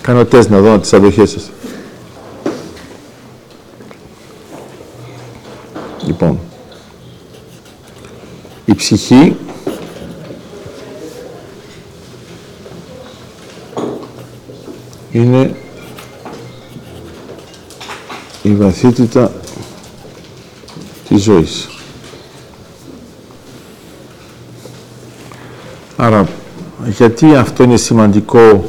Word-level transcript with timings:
Κάνω 0.00 0.24
τεστ 0.24 0.50
να 0.50 0.60
δω 0.60 0.78
τις 0.78 0.92
αδοχές 0.92 1.30
σας. 1.30 1.50
Λοιπόν, 6.06 6.38
η 8.64 8.74
ψυχή 8.74 9.36
είναι 15.12 15.54
η 18.42 18.54
βαθύτητα 18.54 19.32
της 21.08 21.22
ζωής. 21.22 21.68
Άρα, 25.96 26.28
γιατί 26.88 27.34
αυτό 27.34 27.62
είναι 27.62 27.76
σημαντικό 27.76 28.64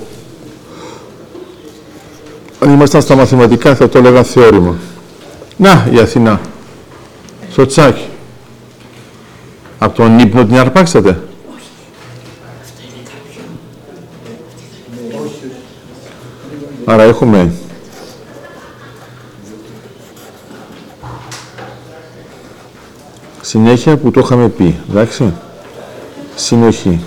αν 2.60 2.70
ήμασταν 2.74 3.02
στα 3.02 3.16
μαθηματικά 3.16 3.76
θα 3.76 3.90
το 3.90 3.98
έλεγα 3.98 4.24
θεώρημα. 4.24 4.76
Να, 5.58 5.88
η 5.92 6.00
Αθηνά. 6.00 6.42
Στο 7.52 7.66
τσάκι. 7.66 8.08
Από 9.78 9.96
τον 9.96 10.20
ύπνο 10.20 10.46
την 10.46 10.58
αρπάξατε; 10.58 11.24
Άρα 16.86 17.04
έχουμε 17.04 17.52
συνέχεια 23.42 23.98
που 23.98 24.12
το 24.12 24.20
είχαμε 24.20 24.48
πει, 24.48 24.80
εντάξει, 24.90 25.34
συνοχή. 26.36 27.00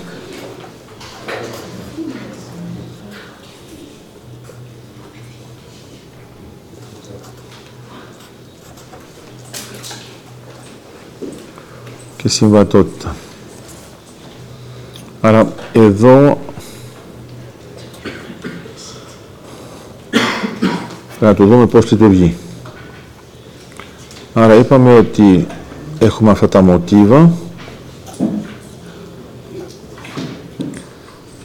Συμβατότητα. 12.33 13.15
Άρα 15.21 15.53
εδώ 15.73 16.39
θα 21.19 21.33
το 21.33 21.45
δούμε 21.45 21.65
πώς 21.67 21.91
λειτουργεί. 21.91 22.35
Άρα 24.33 24.53
είπαμε 24.53 24.97
ότι 24.97 25.47
έχουμε 25.99 26.31
αυτά 26.31 26.49
τα 26.49 26.61
μοτίβα 26.61 27.31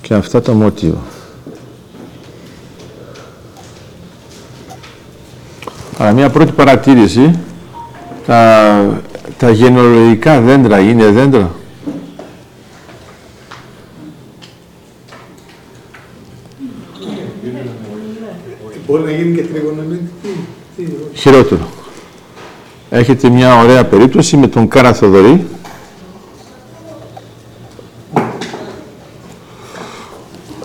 και 0.01 0.15
αυτά 0.15 0.43
τα 0.43 0.53
μοτίβα. 0.53 1.03
Άρα 5.99 6.13
μια 6.13 6.31
πρώτη 6.31 6.53
παρατήρηση, 6.53 7.39
τα, 8.27 9.03
τα 9.39 9.51
γενολογικά 9.51 10.41
δέντρα 10.41 10.79
είναι 10.79 11.07
δέντρα. 11.11 11.51
Μπορεί 18.87 19.03
να 19.03 19.11
γίνει 19.11 19.37
και 19.37 19.43
τριγωνομητική. 19.43 20.09
Χειρότερο. 21.15 21.69
Έχετε 22.91 23.29
μια 23.29 23.59
ωραία 23.59 23.85
περίπτωση 23.85 24.37
με 24.37 24.47
τον 24.47 24.69
Κάρα 24.69 24.95
Θοδωρή. 24.95 25.47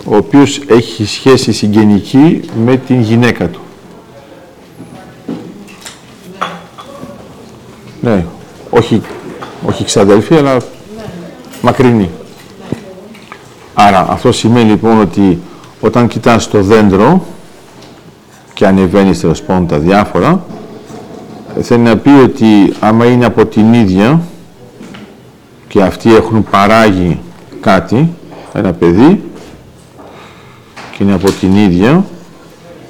ο 0.06 0.16
οποίος 0.16 0.60
έχει 0.66 1.04
σχέση 1.06 1.52
συγγενική 1.52 2.40
με 2.64 2.76
την 2.76 3.00
γυναίκα 3.00 3.48
του. 3.48 3.60
Ναι, 8.00 8.24
όχι, 8.84 9.02
όχι 9.66 9.84
ξαδέλφη, 9.84 10.34
αλλά 10.34 10.56
μακρινή. 11.62 12.10
Άρα 13.74 14.06
αυτό 14.10 14.32
σημαίνει 14.32 14.70
λοιπόν 14.70 15.00
ότι 15.00 15.38
όταν 15.80 16.08
κοιτάς 16.08 16.48
το 16.48 16.62
δέντρο 16.62 17.24
και 18.54 18.66
ανεβαίνεις 18.66 19.20
τέλος 19.20 19.42
πάντων 19.42 19.66
τα 19.66 19.78
διάφορα, 19.78 20.44
θέλει 21.60 21.82
να 21.82 21.96
πει 21.96 22.08
ότι 22.08 22.72
άμα 22.80 23.04
είναι 23.04 23.24
από 23.24 23.46
την 23.46 23.72
ίδια 23.72 24.20
και 25.68 25.82
αυτοί 25.82 26.14
έχουν 26.14 26.46
παράγει 26.50 27.20
κάτι, 27.60 28.10
ένα 28.52 28.72
παιδί, 28.72 29.22
και 30.90 31.02
είναι 31.02 31.14
από 31.14 31.30
την 31.30 31.56
ίδια, 31.56 32.04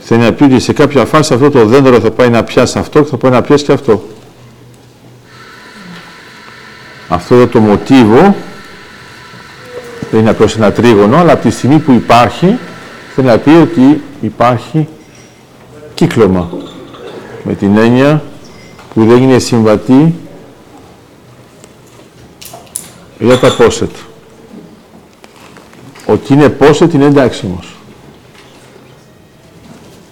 θέλει 0.01 0.23
να 0.23 0.33
πει 0.33 0.45
ότι 0.45 0.61
σε 0.61 0.73
κάποια 0.73 1.05
φάση 1.05 1.35
αυτό 1.35 1.51
το 1.51 1.65
δέντρο 1.65 2.01
θα 2.01 2.11
πάει 2.11 2.29
να 2.29 2.45
πιάσει 2.45 2.79
αυτό 2.79 3.03
και 3.03 3.09
θα 3.09 3.17
πάει 3.17 3.33
να 3.33 3.43
πιάσει 3.43 3.65
και 3.65 3.73
αυτό. 3.73 4.03
Αυτό 7.15 7.35
εδώ 7.35 7.47
το 7.47 7.61
μοτίβο 7.61 8.35
δεν 10.11 10.21
είναι 10.21 10.31
απλώς 10.31 10.57
ένα 10.57 10.73
τρίγωνο, 10.73 11.17
αλλά 11.17 11.33
από 11.33 11.43
τη 11.43 11.51
στιγμή 11.51 11.79
που 11.79 11.93
υπάρχει 11.93 12.59
θέλει 13.15 13.27
να 13.27 13.39
πει 13.39 13.51
ότι 13.51 14.03
υπάρχει 14.21 14.89
κύκλωμα. 15.95 16.51
Με 17.45 17.55
την 17.55 17.77
έννοια 17.77 18.23
που 18.95 19.05
δεν 19.05 19.23
είναι 19.23 19.39
συμβατή 19.39 20.15
για 23.19 23.39
τα 23.39 23.55
πόσετ. 23.55 23.91
Ότι 26.07 26.33
είναι 26.33 26.49
πόσετ 26.49 26.93
είναι 26.93 27.05
εντάξιμος. 27.05 27.77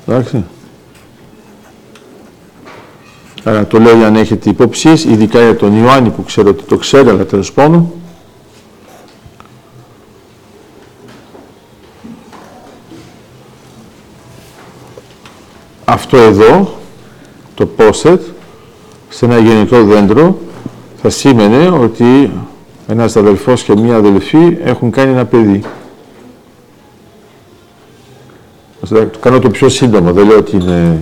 Εντάξει. 0.07 0.45
Άρα 3.45 3.67
το 3.67 3.79
λέω 3.79 3.97
για 3.97 4.11
να 4.11 4.19
έχετε 4.19 4.51
υπόψεις, 4.51 5.05
ειδικά 5.05 5.43
για 5.43 5.57
τον 5.57 5.83
Ιωάννη 5.83 6.11
που 6.11 6.25
ξέρω 6.25 6.49
ότι 6.49 6.65
το 6.65 6.77
ξέρει, 6.77 7.09
αλλά 7.09 7.25
τέλος 7.25 7.53
πάντων. 7.53 7.93
Αυτό 15.85 16.17
εδώ, 16.17 16.79
το 17.55 17.67
πόσετ, 17.67 18.23
σε 19.09 19.25
ένα 19.25 19.39
γενικό 19.39 19.85
δέντρο, 19.85 20.39
θα 21.03 21.11
σήμαινε 21.11 21.69
ότι 21.69 22.31
ένας 22.89 23.17
αδελφός 23.17 23.63
και 23.63 23.77
μία 23.77 23.97
αδελφή 23.97 24.57
έχουν 24.65 24.91
κάνει 24.91 25.13
ένα 25.13 25.25
παιδί. 25.25 25.63
Το 28.89 29.11
κάνω 29.21 29.39
το 29.39 29.51
πιο 29.51 29.69
σύντομο, 29.69 30.13
δεν 30.13 30.27
λέω 30.27 30.39
ότι 30.39 30.57
είναι... 30.57 30.99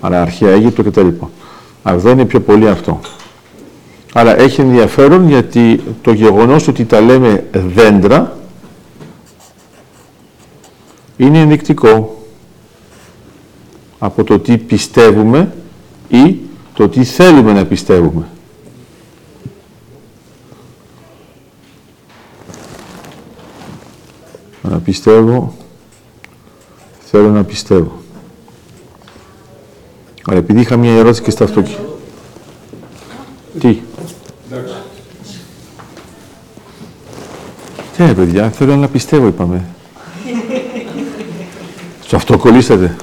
Άρα 0.00 0.22
αρχαία 0.22 0.50
Αίγυπτο 0.50 0.82
κτλ. 0.82 1.08
Αλλά 1.82 1.96
εδώ 1.96 2.10
είναι 2.10 2.24
πιο 2.24 2.40
πολύ 2.40 2.68
αυτό. 2.68 3.00
Αλλά 4.12 4.40
έχει 4.40 4.60
ενδιαφέρον 4.60 5.28
γιατί 5.28 5.80
το 6.02 6.12
γεγονός 6.12 6.68
ότι 6.68 6.84
τα 6.84 7.00
λέμε 7.00 7.46
δέντρα 7.52 8.38
είναι 11.16 11.38
ενδεικτικό 11.38 12.24
από 13.98 14.24
το 14.24 14.38
τι 14.38 14.58
πιστεύουμε 14.58 15.54
ή 16.08 16.36
το 16.74 16.88
τι 16.88 17.04
θέλουμε 17.04 17.52
να 17.52 17.64
πιστεύουμε. 17.64 18.28
Να 24.62 24.78
πιστεύω, 24.78 25.54
θέλω 27.00 27.30
να 27.30 27.44
πιστεύω. 27.44 27.98
Αλλά 30.26 30.38
επειδή 30.38 30.60
είχα 30.60 30.76
μια 30.76 30.92
ερώτηση 30.92 31.22
και 31.22 31.30
στα 31.30 31.44
αυτοκίνητα. 31.44 31.82
Τι; 33.58 33.80
Τι 37.96 38.14
παιδιά, 38.14 38.50
θέλω 38.50 38.76
να 38.76 38.88
πιστεύω, 38.88 39.26
είπαμε. 39.26 39.64
Στο 42.04 42.16
αυτό 42.16 42.38
κολλήσατε. 42.38 42.96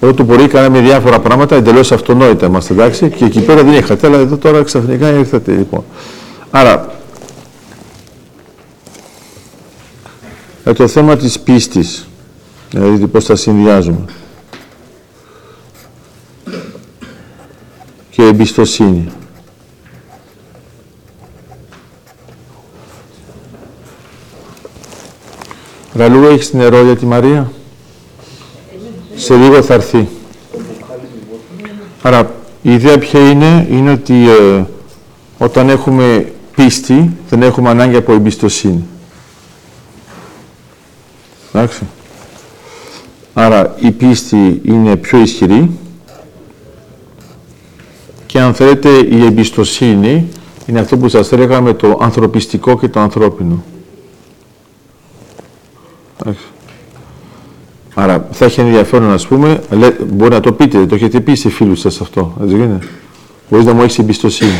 Εδώ 0.00 0.14
το 0.14 0.22
μπορεί 0.22 0.46
κάναμε 0.46 0.80
διάφορα 0.80 1.20
πράγματα 1.20 1.56
εντελώς 1.56 1.92
αυτονόητα 1.92 2.46
είμαστε, 2.46 2.72
εντάξει, 2.72 3.10
και 3.10 3.24
εκεί 3.24 3.40
πέρα 3.40 3.62
δεν 3.62 3.74
είχατε, 3.74 4.06
αλλά 4.06 4.18
εδώ 4.18 4.36
τώρα 4.36 4.62
ξαφνικά 4.62 5.08
ήρθατε, 5.10 5.52
λοιπόν. 5.52 5.84
Άρα, 6.50 6.94
για 10.64 10.74
το 10.74 10.88
θέμα 10.88 11.16
της 11.16 11.40
πίστης, 11.40 12.08
δηλαδή 12.70 13.06
πώς 13.06 13.24
θα 13.24 13.36
συνδυάζουμε. 13.36 14.04
Και 18.12 18.22
εμπιστοσύνη. 18.22 19.08
Ραλού, 25.94 26.24
έχεις 26.24 26.52
νερό 26.52 26.82
για 26.82 26.96
τη 26.96 27.06
Μαρία; 27.06 27.52
Σε 29.16 29.36
λίγο 29.36 29.62
θα 29.62 29.74
έρθει. 29.74 30.08
Άρα, 32.02 32.34
η 32.62 32.72
ιδέα 32.72 32.98
ποια 32.98 33.30
είναι, 33.30 33.66
είναι 33.70 33.90
ότι 33.90 34.28
ε, 34.28 34.64
όταν 35.38 35.68
έχουμε 35.68 36.32
πίστη, 36.56 37.10
δεν 37.28 37.42
έχουμε 37.42 37.68
ανάγκη 37.68 37.96
από 37.96 38.12
εμπιστοσύνη. 38.12 38.84
Εντάξει. 41.52 41.82
Άρα 43.34 43.74
η 43.80 43.90
πίστη 43.90 44.60
είναι 44.64 44.96
πιο 44.96 45.18
ισχυρή 45.18 45.58
και 45.60 45.91
αν 48.52 48.58
θέλετε 48.58 48.88
η 48.88 49.24
εμπιστοσύνη 49.24 50.28
είναι 50.66 50.80
αυτό 50.80 50.96
που 50.96 51.08
σας 51.08 51.32
έλεγα 51.32 51.60
με 51.60 51.74
το 51.74 51.98
ανθρωπιστικό 52.00 52.78
και 52.78 52.88
το 52.88 53.00
ανθρώπινο. 53.00 53.62
Εντάξει. 56.20 56.44
Άρα 57.94 58.28
θα 58.30 58.44
έχει 58.44 58.60
ενδιαφέρον 58.60 59.08
να 59.08 59.16
πούμε, 59.28 59.62
μπορεί 60.12 60.30
να 60.30 60.40
το 60.40 60.52
πείτε, 60.52 60.86
το 60.86 60.94
έχετε 60.94 61.20
πει 61.20 61.34
σε 61.34 61.48
φίλους 61.48 61.80
σας 61.80 62.00
αυτό, 62.00 62.34
έτσι 62.42 62.54
είναι; 62.54 62.78
Μπορείς 63.50 63.66
να 63.66 63.72
μου 63.72 63.82
έχεις 63.82 63.98
εμπιστοσύνη. 63.98 64.58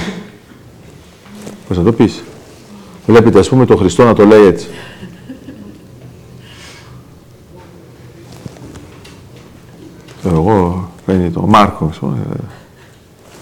Πώς 1.68 1.76
να 1.76 1.82
το 1.82 1.92
πεις. 1.92 2.22
Βλέπετε 3.06 3.38
ας 3.38 3.48
πούμε 3.48 3.66
το 3.66 3.76
Χριστό 3.76 4.04
να 4.04 4.14
το 4.14 4.24
λέει 4.24 4.44
έτσι. 4.44 4.66
Εγώ, 10.24 10.88
είναι 11.08 11.30
το 11.30 11.40
Μάρκος, 11.40 11.88
ας 11.90 11.98
πούμε, 11.98 12.16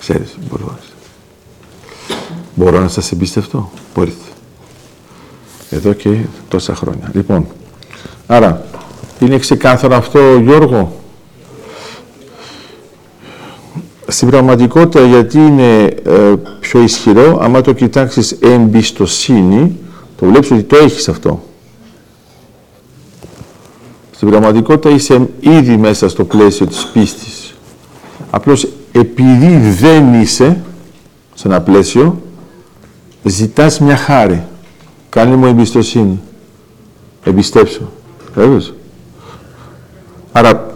ξέρεις, 0.00 0.38
μπορώ, 0.50 0.79
μπορώ 2.55 2.81
να 2.81 2.88
σας 2.88 3.12
εμπιστευτώ, 3.12 3.70
μπορείτε. 3.94 4.25
Εδώ 5.70 5.93
και 5.93 6.17
τόσα 6.49 6.75
χρόνια. 6.75 7.11
Λοιπόν, 7.14 7.47
άρα, 8.26 8.64
είναι 9.20 9.38
ξεκάθαρο 9.38 9.97
αυτό, 9.97 10.38
Γιώργο; 10.38 11.00
Στην 14.06 14.29
πραγματικότητα, 14.29 15.06
γιατί 15.06 15.38
είναι 15.38 15.82
ε, 16.05 16.35
πιο 16.61 16.82
ισχυρό, 16.82 17.38
άμα 17.41 17.61
το 17.61 17.73
κοιτάξεις 17.73 18.32
εμπιστοσύνη, 18.32 19.79
το 20.17 20.26
βλέπεις 20.26 20.50
ότι 20.50 20.62
το 20.62 20.76
έχεις 20.76 21.08
αυτό. 21.08 21.43
Στην 24.14 24.29
πραγματικότητα 24.29 24.94
είσαι 24.94 25.29
ήδη 25.41 25.76
μέσα 25.76 26.08
στο 26.08 26.25
πλαίσιο 26.25 26.67
της 26.67 26.87
πίστης. 26.87 27.55
Απλώς 28.31 28.69
επειδή 28.92 29.56
δεν 29.56 30.20
είσαι 30.20 30.60
σε 31.34 31.48
ένα 31.48 31.60
πλαίσιο, 31.60 32.22
ζητάς 33.22 33.81
μια 33.81 33.96
χάρη. 33.96 34.42
Κάνε 35.08 35.37
μου 35.37 35.46
εμπιστοσύνη. 35.46 36.20
Εμπιστέψω. 37.25 37.81
Βέβαιος. 38.34 38.75
Άρα, 40.32 40.75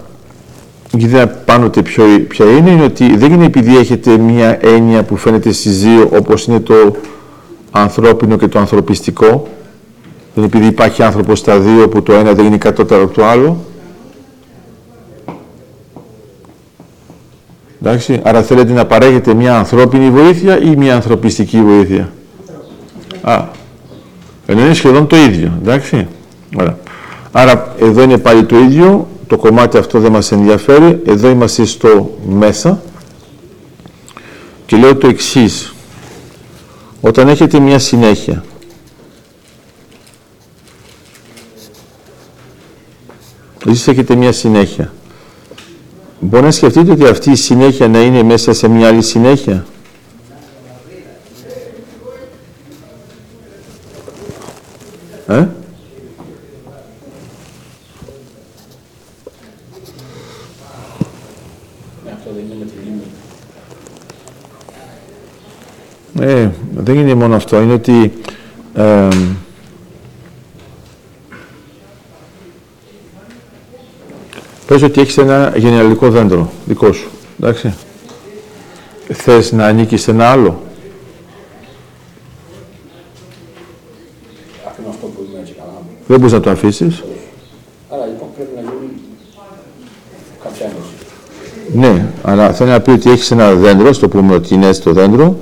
η 0.96 1.02
ιδέα 1.02 1.28
πάνω 1.28 1.69
ποιο, 1.69 2.05
ποια 2.28 2.46
είναι, 2.46 2.70
είναι 2.70 2.82
ότι 2.82 3.16
δεν 3.16 3.32
είναι 3.32 3.44
επειδή 3.44 3.76
έχετε 3.76 4.19
μια 4.19 4.58
έννοια 4.61 5.02
που 5.02 5.16
φαίνεται 5.16 5.52
στις 5.52 5.81
δύο, 5.82 6.11
όπως 6.16 6.46
είναι 6.46 6.61
το 6.61 6.96
ανθρώπινο 7.70 8.37
και 8.37 8.49
το 8.49 8.58
ανθρωπιστικό, 8.58 9.49
δεν 10.34 10.44
είναι 10.44 10.46
επειδή 10.46 10.66
υπάρχει 10.66 11.02
άνθρωπος 11.02 11.38
στα 11.38 11.58
δύο 11.58 11.88
που 11.88 12.02
το 12.02 12.12
ένα 12.12 12.32
δεν 12.32 12.44
είναι 12.44 12.56
κατώτερο 12.56 13.02
από 13.02 13.14
το 13.14 13.25
άλλο. 13.25 13.64
Εντάξει, 17.86 18.20
άρα 18.22 18.42
θέλετε 18.42 18.72
να 18.72 18.86
παρέχετε 18.86 19.34
μια 19.34 19.56
ανθρώπινη 19.56 20.10
βοήθεια 20.10 20.60
ή 20.60 20.76
μια 20.76 20.94
ανθρωπιστική 20.94 21.62
βοήθεια; 21.62 22.12
Α, 23.22 23.44
ενώ 24.46 24.60
είναι 24.60 24.75
σχεδόν 24.75 25.06
το 25.06 25.16
ίδιο, 25.16 25.52
εντάξει. 25.62 26.06
Άρα, 26.56 26.78
άρα 27.32 27.75
εδώ 27.81 28.02
είναι 28.02 28.19
πάλι 28.19 28.44
το 28.44 28.58
ίδιο, 28.58 29.08
το 29.26 29.36
κομμάτι 29.36 29.76
αυτό 29.76 30.00
δεν 30.00 30.12
μας 30.12 30.32
ενδιαφέρει, 30.32 31.02
εδώ 31.06 31.28
είμαστε 31.28 31.64
στο 31.64 32.19
μέσα 32.28 32.82
και 34.66 34.76
λέω 34.76 34.96
το 34.96 35.06
εξής. 35.06 35.75
Όταν 37.00 37.28
έχετε 37.28 37.58
μια 37.58 37.78
συνέχεια, 37.78 38.44
εσείς 43.66 43.88
έχετε 43.88 44.14
μια 44.14 44.32
συνέχεια, 44.32 44.92
μπορεί 46.25 46.44
να 46.44 46.50
σκεφτείτε 46.50 46.91
ότι 46.91 47.06
αυτή 47.06 47.31
η 47.31 47.37
συνέχεια 47.37 47.88
να 47.88 48.03
είναι 48.03 48.23
μέσα 48.23 48.53
σε 48.53 48.69
μια 48.69 48.88
άλλη 48.88 49.03
συνέχεια; 49.03 49.65
Ε; 55.26 55.47
Ε, 66.21 66.50
δεν 66.75 66.99
είναι 66.99 67.15
μόνο 67.15 67.37
αυτό, 67.37 67.61
είναι 67.61 67.73
ότι 67.73 68.12
ε, 68.75 69.09
πες 74.66 74.82
ότι 74.82 75.00
έχεις 75.00 75.19
ένα 75.19 75.52
γενεαλικό 75.56 76.11
δέντρο 76.11 76.50
δικό 76.66 76.93
σου, 76.93 77.11
εντάξει. 77.40 77.75
Θες 79.12 79.52
να 79.52 79.66
ανήκεις 79.66 80.02
σε 80.02 80.11
ένα 80.11 80.28
άλλο; 80.31 80.61
αυτό 84.88 85.06
που 85.06 85.26
είναι 85.31 85.40
έτσι 85.40 85.52
καλά. 85.52 85.82
Δεν 86.06 86.19
μπορείς 86.19 86.32
να 86.32 86.40
το 86.40 86.50
αφήσεις; 86.50 87.05
Άρα 87.90 88.06
λοιπόν 88.06 88.28
πρέπει 88.34 88.50
να 88.55 88.61
γίνει 88.61 88.93
κάποια 90.43 90.72
Ναι, 91.72 92.06
αλλά 92.22 92.52
θέλω 92.52 92.70
να 92.70 92.81
πει 92.81 92.90
ότι 92.90 93.11
έχεις 93.11 93.31
ένα 93.31 93.55
δέντρο, 93.55 93.93
στο 93.93 94.08
πούμε 94.08 94.34
ότι 94.34 94.55
είναι 94.55 94.66
έτσι 94.66 94.82
το 94.82 94.93
δέντρο, 94.93 95.37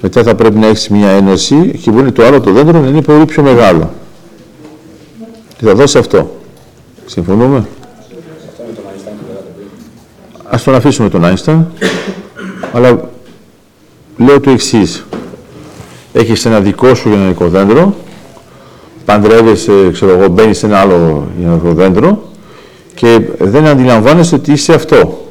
μετά 0.00 0.22
θα 0.22 0.34
πρέπει 0.34 0.58
να 0.58 0.66
έχεις 0.66 0.88
μια 0.88 1.08
ένωση 1.08 1.78
και 1.82 1.90
μπορεί 1.90 2.12
το 2.12 2.24
άλλο 2.24 2.40
το 2.40 2.52
δέντρο 2.52 2.80
να 2.80 2.88
είναι 2.88 3.02
πολύ 3.02 3.24
πιο 3.24 3.42
μεγάλο. 3.42 3.90
Και 5.56 5.64
θα 5.64 5.74
δώσει 5.74 5.98
αυτό. 5.98 6.30
Συμφωνούμε; 7.06 7.66
Ας 10.50 10.62
τον 10.62 10.74
αφήσουμε 10.74 11.08
τον 11.08 11.24
Άινσταν, 11.24 11.72
αλλά 12.72 13.08
λέω 14.16 14.40
το 14.40 14.50
εξής. 14.50 15.06
Έχεις 16.12 16.44
ένα 16.44 16.60
δικό 16.60 16.94
σου 16.94 17.08
γενικό 17.08 17.48
δέντρο, 17.48 17.94
παντρεύεσαι, 19.04 19.90
ξέρω 19.92 20.12
εγώ, 20.12 20.28
μπαίνεις 20.28 20.58
σε 20.58 20.66
ένα 20.66 20.78
άλλο 20.78 21.28
γενικό 21.38 21.72
δέντρο 21.72 22.22
και 22.94 23.20
δεν 23.38 23.66
αντιλαμβάνεσαι 23.66 24.34
ότι 24.34 24.52
είσαι 24.52 24.74
αυτό. 24.74 25.30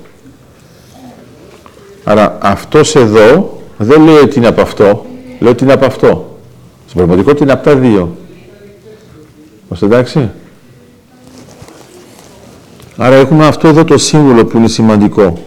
Άρα 2.04 2.38
αυτός 2.42 2.96
εδώ 2.96 3.60
δεν 3.78 4.04
λέει 4.04 4.16
ότι 4.16 4.38
είναι 4.38 4.48
από 4.48 4.62
αυτό, 4.62 5.06
λέει 5.40 5.52
ότι 5.52 5.64
είναι 5.64 5.74
από 5.74 5.86
αυτό. 5.86 6.38
Στην 6.86 6.98
πραγματικότητα 6.98 7.44
είναι 7.44 7.54
από 7.54 7.64
τα 7.64 7.76
δύο. 7.76 8.16
Είμαστε 9.66 9.86
εντάξει; 9.86 10.30
Άρα 12.98 13.16
έχουμε 13.16 13.48
αυτό 13.48 13.68
εδώ 13.68 13.84
το 13.84 13.98
σύμβολο 13.98 14.46
που 14.46 14.58
είναι 14.58 14.68
σημαντικό. 14.68 15.38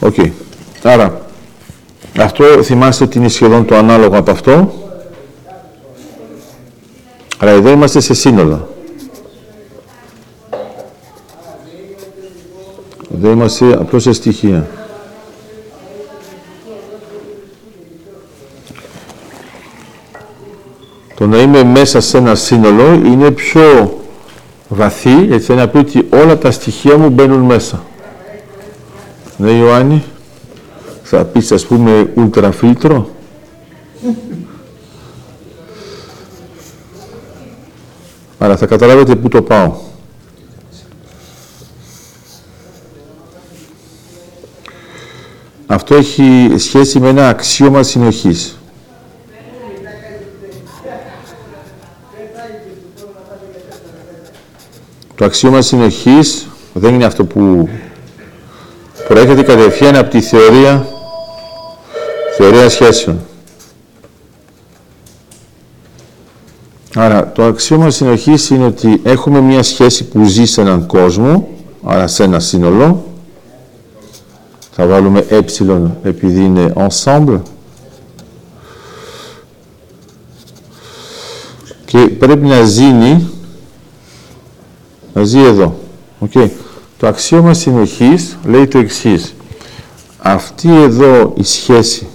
OK. 0.00 0.14
Okay. 0.16 0.30
Άρα, 0.82 1.20
αυτό 2.18 2.44
θυμάστε 2.44 3.04
ότι 3.04 3.18
είναι 3.18 3.28
σχεδόν 3.28 3.64
το 3.64 3.76
ανάλογο 3.76 4.16
από 4.18 4.30
αυτό. 4.30 4.72
Άρα 7.38 7.50
εδώ 7.50 7.70
είμαστε 7.70 8.00
σε 8.00 8.14
σύνολα. 8.14 8.68
Δεν 13.08 13.32
είμαστε 13.32 13.72
απλώς 13.72 14.02
σε 14.02 14.12
στοιχεία. 14.12 14.77
Να 21.28 21.38
είμαι 21.38 21.64
μέσα 21.64 22.00
σε 22.00 22.18
ένα 22.18 22.34
σύνολο 22.34 22.92
είναι 22.92 23.30
πιο 23.30 23.98
βαθύ, 24.68 25.28
έτσι 25.30 25.54
να 25.54 25.68
πει 25.68 25.76
ότι 25.76 26.08
όλα 26.10 26.38
τα 26.38 26.50
στοιχεία 26.50 26.98
μου 26.98 27.08
μπαίνουν 27.10 27.40
μέσα. 27.40 27.82
Ναι, 29.36 29.50
Ιωάννη, 29.50 30.04
θα 31.02 31.24
πεις 31.24 31.52
ας 31.52 31.66
πούμε 31.66 32.10
ουλτραφίλτρο; 32.14 33.10
Άρα 38.38 38.56
θα 38.56 38.66
καταλάβετε 38.66 39.16
πού 39.16 39.28
το 39.28 39.42
πάω. 39.42 39.74
Αυτό 45.66 45.94
έχει 45.94 46.54
σχέση 46.56 47.00
με 47.00 47.08
ένα 47.08 47.28
αξίωμα 47.28 47.82
συνοχής. 47.82 48.57
Αξίωμα 55.28 55.62
συνοχής 55.62 56.46
δεν 56.72 56.94
είναι 56.94 57.04
αυτό 57.04 57.24
που 57.24 57.68
προέρχεται 59.08 59.42
κατευθείαν 59.42 59.96
από 59.96 60.10
τη 60.10 60.20
θεωρία, 60.20 60.86
θεωρία 62.36 62.68
σχέσεων. 62.68 63.20
Άρα, 66.94 67.32
το 67.32 67.44
αξίωμα 67.44 67.90
συνοχής 67.90 68.50
είναι 68.50 68.64
ότι 68.64 69.00
έχουμε 69.04 69.40
μια 69.40 69.62
σχέση 69.62 70.04
που 70.04 70.24
ζει 70.24 70.44
σε 70.44 70.60
έναν 70.60 70.86
κόσμο, 70.86 71.48
άρα 71.84 72.06
σε 72.06 72.22
ένα 72.22 72.40
σύνολο, 72.40 73.04
Θα 74.70 74.86
βάλουμε 74.86 75.24
ε 75.28 75.38
επειδή 76.02 76.44
είναι 76.44 76.72
ensemble. 76.76 77.40
Και 81.84 81.98
πρέπει 81.98 82.46
να 82.46 82.62
ζήνει, 82.62 83.30
να 85.18 85.24
ζει 85.24 85.38
εδώ. 85.38 85.78
Okay. 86.28 86.48
Το 86.98 87.06
αξίωμα 87.06 87.54
συνοχής 87.54 88.38
λέει 88.44 88.66
το 88.66 88.78
εξής. 88.78 89.34
Αυτή 90.18 90.82
εδώ 90.82 91.32
η 91.36 91.42
σχέση 91.42 92.06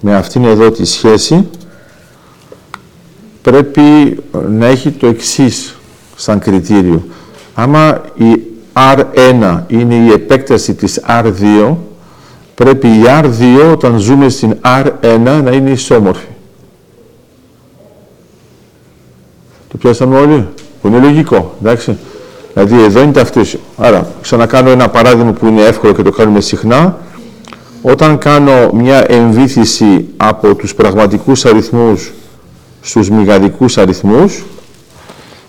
με 0.00 0.14
αυτήν 0.14 0.44
εδώ 0.44 0.70
τη 0.70 0.84
σχέση 0.84 1.48
πρέπει 3.42 3.82
να 4.48 4.66
έχει 4.66 4.90
το 4.90 5.06
εξής 5.06 5.76
σαν 6.16 6.38
κριτήριο. 6.38 7.04
Άμα 7.54 8.00
η 8.14 8.40
R1 8.72 9.62
είναι 9.66 9.94
η 9.94 10.12
επέκταση 10.12 10.74
της 10.74 11.00
R2, 11.08 11.76
πρέπει 12.54 12.88
η 12.88 13.02
R2 13.06 13.70
όταν 13.72 13.98
ζούμε 13.98 14.28
στην 14.28 14.56
R1 14.64 15.40
να 15.44 15.50
είναι 15.50 15.70
ισόμορφη. 15.70 16.26
Το 19.68 19.76
πιάσαμε 19.76 20.18
όλοι, 20.18 20.48
που 20.82 20.88
είναι 20.88 20.98
λογικό, 20.98 21.54
εντάξει. 21.60 21.98
Δηλαδή 22.52 22.82
εδώ 22.82 23.02
είναι 23.02 23.12
ταυτίσιο. 23.12 23.60
Άρα, 23.76 24.10
ξανακάνω 24.22 24.70
ένα 24.70 24.88
παράδειγμα 24.88 25.32
που 25.32 25.46
είναι 25.46 25.62
εύκολο 25.62 25.92
και 25.92 26.02
το 26.02 26.10
κάνουμε 26.10 26.40
συχνά. 26.40 26.98
Όταν 27.82 28.18
κάνω 28.18 28.70
μια 28.72 29.04
εμβήθηση 29.12 30.08
από 30.16 30.54
τους 30.54 30.74
πραγματικούς 30.74 31.44
αριθμούς 31.44 32.12
στους 32.80 33.10
μηγαδικούς 33.10 33.78
αριθμούς, 33.78 34.44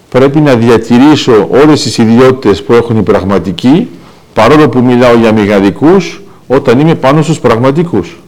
πρέπει 0.10 0.40
να 0.40 0.56
διατηρήσω 0.56 1.48
όλες 1.52 1.82
τις 1.82 1.98
ιδιότητες 1.98 2.64
που 2.64 2.74
έχουν 2.74 2.98
οι 2.98 3.04
πραγματικοί, 3.04 3.90
παρόλο 4.34 4.70
που 4.70 4.80
μιλάω 4.80 5.16
για 5.16 5.32
μηγαδικούς, 5.32 6.22
όταν 6.48 6.80
είμαι 6.80 6.96
πάνω 6.96 7.22
στους 7.22 7.40
πραγματικούς. 7.40 8.20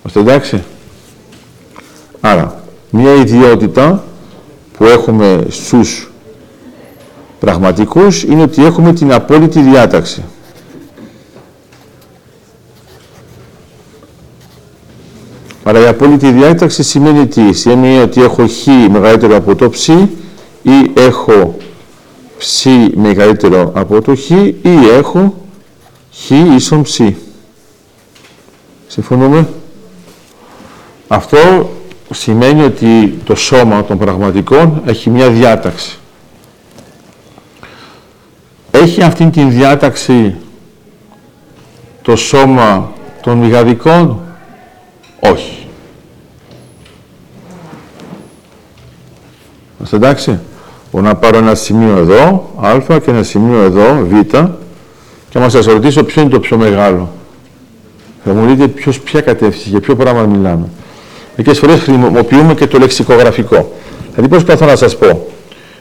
Είμαστε 0.00 0.20
εντάξει. 0.20 0.62
Άρα, 2.20 2.62
μια 2.90 3.14
ιδιότητα 3.14 4.04
που 4.76 4.84
έχουμε 4.84 5.46
στους 5.48 6.10
πραγματικούς 7.40 8.22
είναι 8.22 8.42
ότι 8.42 8.64
έχουμε 8.64 8.92
την 8.92 9.12
απόλυτη 9.12 9.60
διάταξη. 9.60 10.24
Άρα 15.62 15.80
η 15.80 15.86
απόλυτη 15.86 16.30
διάταξη 16.32 16.82
σημαίνει 16.82 17.26
τι, 17.26 17.52
σημαίνει 17.52 17.98
ότι 17.98 18.22
έχω 18.22 18.46
χ 18.48 18.66
μεγαλύτερο 18.90 19.36
από 19.36 19.54
το 19.54 19.70
ψ 19.70 19.88
ή 20.62 20.90
έχω 20.94 21.56
ψ 22.38 22.66
μεγαλύτερο 22.94 23.72
από 23.74 24.00
το 24.02 24.16
χ 24.16 24.30
ή 24.30 24.58
έχω 24.92 25.34
χ 26.12 26.30
ίσον 26.30 26.82
ψ. 26.82 27.00
Συμφωνούμε; 28.86 29.48
Αυτό 31.08 31.70
σημαίνει 32.10 32.62
ότι 32.62 33.18
το 33.24 33.34
σώμα 33.34 33.84
των 33.84 33.98
πραγματικών 33.98 34.82
έχει 34.86 35.10
μια 35.10 35.30
διάταξη. 35.30 35.98
Έχει 38.70 39.02
αυτήν 39.02 39.30
την 39.30 39.50
διάταξη 39.50 40.36
το 42.02 42.16
σώμα 42.16 42.92
των 43.22 43.38
μηγαδικών; 43.38 44.20
Όχι. 45.20 45.66
Είμαστε 49.78 49.96
εντάξει; 49.96 50.38
Μπορώ 50.92 51.04
να 51.04 51.14
πάρω 51.14 51.38
ένα 51.38 51.54
σημείο 51.54 51.96
εδώ, 51.96 52.50
α, 52.60 52.98
και 52.98 53.10
ένα 53.10 53.22
σημείο 53.22 53.60
εδώ, 53.62 54.06
β, 54.06 54.20
και 55.28 55.38
να 55.38 55.48
σας 55.48 55.66
ρωτήσω 55.66 56.04
ποιο 56.04 56.22
είναι 56.22 56.30
το 56.30 56.40
πιο 56.40 56.56
μεγάλο. 56.56 57.08
Θα 58.24 58.32
μου 58.32 58.46
δείτε 58.46 58.68
ποιος, 58.68 59.00
ποια 59.00 59.20
κατεύθυνση, 59.20 59.68
για 59.68 59.80
ποιο 59.80 59.96
πράγμα 59.96 60.22
μιλάμε. 60.22 60.68
Μερικές 61.36 61.58
φορές 61.58 61.80
χρησιμοποιούμε 61.80 62.54
και 62.54 62.66
το 62.66 62.78
λεξικογραφικό. 62.78 63.72
Δηλαδή 64.14 64.28
πώς 64.34 64.44
προσπαθώ 64.44 64.66
να 64.70 64.76
σας 64.76 64.96
πω; 64.96 65.26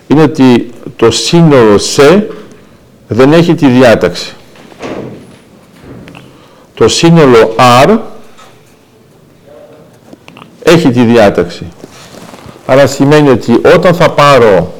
Είναι 0.08 0.22
ότι 0.22 0.70
το 0.96 1.12
σύνολο 1.12 1.78
σε 1.78 2.28
δεν 3.08 3.34
έχει 3.34 3.56
τη 3.56 3.68
διάταξη. 3.68 4.34
Το 6.74 6.88
σύνολο 6.88 7.56
R 7.86 7.98
έχει 10.64 10.90
τη 10.90 11.04
διάταξη. 11.04 11.68
Άρα 12.66 12.88
σημαίνει 12.88 13.30
ότι 13.30 13.62
όταν 13.76 13.94
θα 13.96 14.10
πάρω 14.10 14.74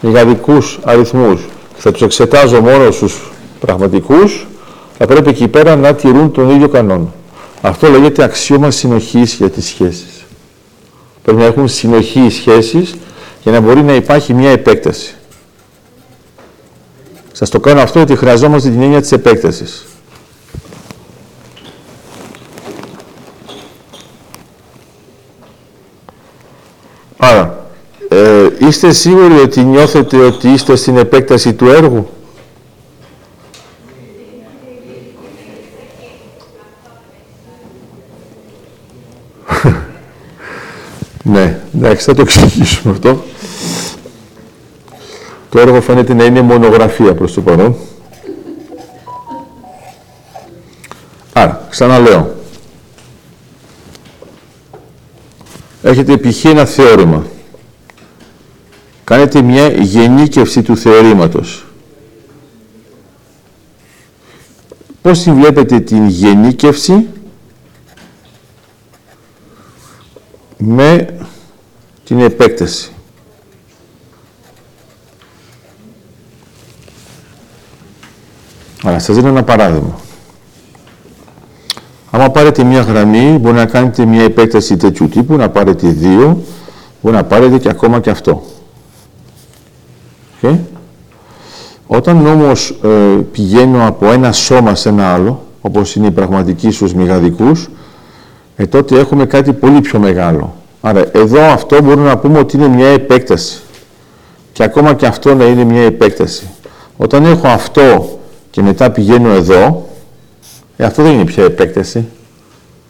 μηγαδικούς 0.00 0.78
αριθμούς 0.84 1.40
και 1.74 1.80
θα 1.80 1.90
τους 1.92 2.02
εξετάζω 2.02 2.60
μόνο 2.60 2.90
στους 2.90 3.32
πραγματικούς, 3.60 4.46
θα 4.98 5.06
πρέπει 5.06 5.28
εκεί 5.28 5.48
πέρα 5.48 5.76
να 5.76 5.94
τηρούν 5.94 6.32
τον 6.32 6.50
ίδιο 6.50 6.68
κανόνα. 6.68 7.14
Αυτό 7.60 7.88
λέγεται 7.88 8.22
αξίωμα 8.22 8.70
συνοχής 8.70 9.34
για 9.34 9.50
τις 9.50 9.66
σχέσεις. 9.66 10.24
Πρέπει 11.22 11.38
να 11.38 11.44
έχουν 11.44 11.68
συνοχή 11.68 12.20
οι 12.20 12.30
σχέσεις 12.30 12.94
για 13.42 13.52
να 13.52 13.60
μπορεί 13.60 13.82
να 13.82 13.94
υπάρχει 13.94 14.34
μια 14.34 14.50
επέκταση. 14.50 15.14
Σας 17.32 17.50
το 17.50 17.60
κάνω 17.60 17.80
αυτό 17.80 17.98
γιατί 17.98 18.16
χρειαζόμαστε 18.16 18.70
την 18.70 18.82
έννοια 18.82 19.00
της 19.00 19.12
επέκτασης. 19.12 19.84
Άρα, 27.16 27.66
ε, 28.08 28.46
είστε 28.58 28.92
σίγουροι 28.92 29.38
ότι 29.38 29.60
νιώθετε 29.64 30.16
ότι 30.16 30.48
είστε 30.48 30.76
στην 30.76 30.96
επέκταση 30.96 31.54
του 31.54 31.68
έργου; 31.68 32.08
ναι, 41.22 41.60
εντάξει, 41.76 42.04
θα 42.04 42.14
το 42.14 42.22
εξηγήσουμε 42.22 42.92
αυτό. 42.92 43.24
Το 45.50 45.58
έργο 45.58 45.80
φαίνεται 45.80 46.14
να 46.14 46.24
είναι 46.24 46.40
μονογραφία 46.40 47.14
προς 47.14 47.32
το 47.32 47.40
παρόν. 47.40 47.76
Άρα, 51.32 51.66
ξαναλέω. 51.70 52.34
Έχετε 55.82 56.16
π.χ. 56.16 56.44
ένα 56.44 56.64
θεώρημα. 56.64 57.26
Κάνετε 59.04 59.42
μια 59.42 59.68
γενίκευση 59.68 60.62
του 60.62 60.76
θεωρήματος. 60.76 61.66
Πώς 65.02 65.22
τη 65.22 65.32
βλέπετε 65.32 65.80
την 65.80 66.08
γενίκευση; 66.08 67.06
Με 70.58 71.16
την 72.06 72.20
επέκταση. 72.20 72.90
Αλλά 78.82 78.98
σας 78.98 79.16
δίνω 79.16 79.28
ένα 79.28 79.42
παράδειγμα. 79.42 79.98
Άμα 82.10 82.30
πάρετε 82.30 82.64
μια 82.64 82.80
γραμμή, 82.80 83.38
μπορεί 83.40 83.56
να 83.56 83.66
κάνετε 83.66 84.04
μια 84.04 84.22
επέκταση 84.22 84.76
τέτοιου 84.76 85.08
τύπου, 85.08 85.36
να 85.36 85.48
πάρετε 85.48 85.88
δύο, 85.88 86.42
μπορεί 87.00 87.16
να 87.16 87.24
πάρετε 87.24 87.58
και 87.58 87.68
ακόμα 87.68 88.00
και 88.00 88.10
αυτό. 88.10 88.42
Okay. 90.42 90.58
Όταν 91.86 92.26
όμως 92.26 92.70
ε, 92.82 92.88
πηγαίνω 93.32 93.86
από 93.86 94.12
ένα 94.12 94.32
σώμα 94.32 94.74
σε 94.74 94.88
ένα 94.88 95.12
άλλο, 95.12 95.44
όπως 95.60 95.94
είναι 95.94 96.06
η 96.06 96.10
πραγματική 96.10 96.70
στους 96.70 96.94
μηγαδικούς, 96.94 97.68
ε, 98.56 98.66
τότε 98.66 98.98
έχουμε 98.98 99.26
κάτι 99.26 99.52
πολύ 99.52 99.80
πιο 99.80 99.98
μεγάλο. 99.98 100.54
Άρα 100.86 101.04
εδώ 101.12 101.40
αυτό 101.40 101.82
μπορούμε 101.82 102.08
να 102.08 102.18
πούμε 102.18 102.38
ότι 102.38 102.56
είναι 102.56 102.68
μια 102.68 102.88
επέκταση. 102.88 103.60
Και 104.52 104.62
ακόμα 104.62 104.94
και 104.94 105.06
αυτό 105.06 105.34
να 105.34 105.44
είναι 105.44 105.64
μια 105.64 105.82
επέκταση. 105.82 106.48
Όταν 106.96 107.24
έχω 107.24 107.46
αυτό 107.48 108.18
και 108.50 108.62
μετά 108.62 108.90
πηγαίνω 108.90 109.30
εδώ, 109.30 109.88
ε, 110.76 110.84
αυτό 110.84 111.02
δεν 111.02 111.12
είναι 111.12 111.24
πια 111.24 111.44
επέκταση, 111.44 112.04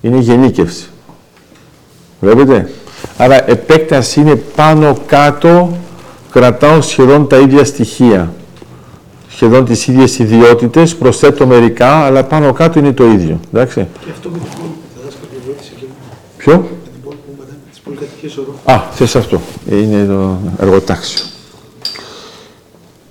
είναι 0.00 0.18
γενίκευση. 0.18 0.88
Βλέπετε; 2.20 2.70
Άρα 3.16 3.50
επέκταση 3.50 4.20
είναι 4.20 4.34
πάνω 4.34 4.96
κάτω, 5.06 5.76
κρατάω 6.30 6.80
σχεδόν 6.80 7.28
τα 7.28 7.38
ίδια 7.38 7.64
στοιχεία. 7.64 8.32
Σχεδόν 9.28 9.64
τις 9.64 9.86
ίδιες 9.86 10.18
ιδιότητες, 10.18 10.96
προσθέτω 10.96 11.46
μερικά, 11.46 11.92
αλλά 11.92 12.24
πάνω 12.24 12.52
κάτω 12.52 12.78
είναι 12.78 12.92
το 12.92 13.04
ίδιο. 13.04 13.40
Εντάξει. 13.54 13.86
Και 14.04 14.10
αυτό 14.10 14.28
με 14.28 14.38
την 14.38 14.48
δάσκαλο 15.04 15.28
βοήθησε 15.46 15.72
και 15.78 15.86
Ποιο; 16.36 16.75
Με 17.87 17.97
την 17.97 18.07
πόλη 18.07 18.26
που 18.26 18.26
είπατε, 18.26 18.26
τις 18.26 18.35
πολυκατοικίες 18.35 18.37
ορό. 18.37 18.61
Α, 18.64 18.90
θες 18.93 19.16
αυτό. 19.16 19.40
Είναι 19.71 20.05
το 20.07 20.38
εργοτάξιο. 20.59 21.25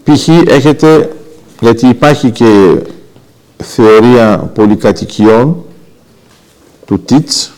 Π.χ. 0.04 0.28
έχετε 0.28 1.16
γιατί 1.60 1.88
υπάρχει 1.88 2.32
και 2.32 2.82
θεωρία 3.58 4.52
πολυκατοικιών 4.54 5.66
του 6.86 7.00
Τίτς. 7.00 7.52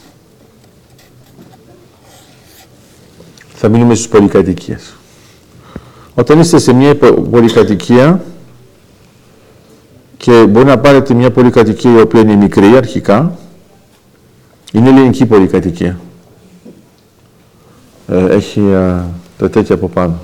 Θα 3.53 3.69
μείνουμε 3.69 3.95
στις 3.95 4.07
πολυκατοικίες. 4.07 4.93
Όταν 6.15 6.39
είστε 6.39 6.59
σε 6.59 6.73
μια 6.73 6.97
πολυκατοικία 7.31 8.23
και 10.17 10.31
και 10.31 10.45
μπορεί 10.45 10.65
να 10.65 10.77
πάρετε 10.79 11.13
μια 11.13 11.31
πολυκατοικία 11.31 11.91
η 11.91 12.01
οποία 12.01 12.21
είναι 12.21 12.35
μικρή 12.35 12.75
αρχικά. 12.75 13.37
Είναι 14.71 14.89
ελληνική 14.89 15.25
πολυκατοικία. 15.25 15.99
Ε, 18.07 18.25
έχει 18.35 18.59
α, 18.59 19.05
τα 19.37 19.49
τέτοια 19.49 19.75
από 19.75 19.87
πάνω. 19.87 20.19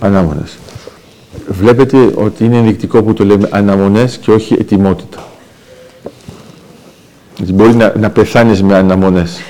Αναμονές. 0.00 0.58
Βλέπετε 1.48 2.12
ότι 2.14 2.44
είναι 2.44 2.56
ενδεικτικό 2.56 3.02
που 3.02 3.12
το 3.12 3.24
λέμε 3.24 3.48
αναμονές 3.50 4.16
και 4.16 4.30
όχι 4.30 4.54
ετοιμότητα. 4.54 5.18
Γιατί 7.36 7.52
μπορεί 7.52 7.74
να, 7.74 7.92
να 7.98 8.10
πεθάνεις 8.10 8.62
με 8.62 8.74
αναμονές. 8.74 9.40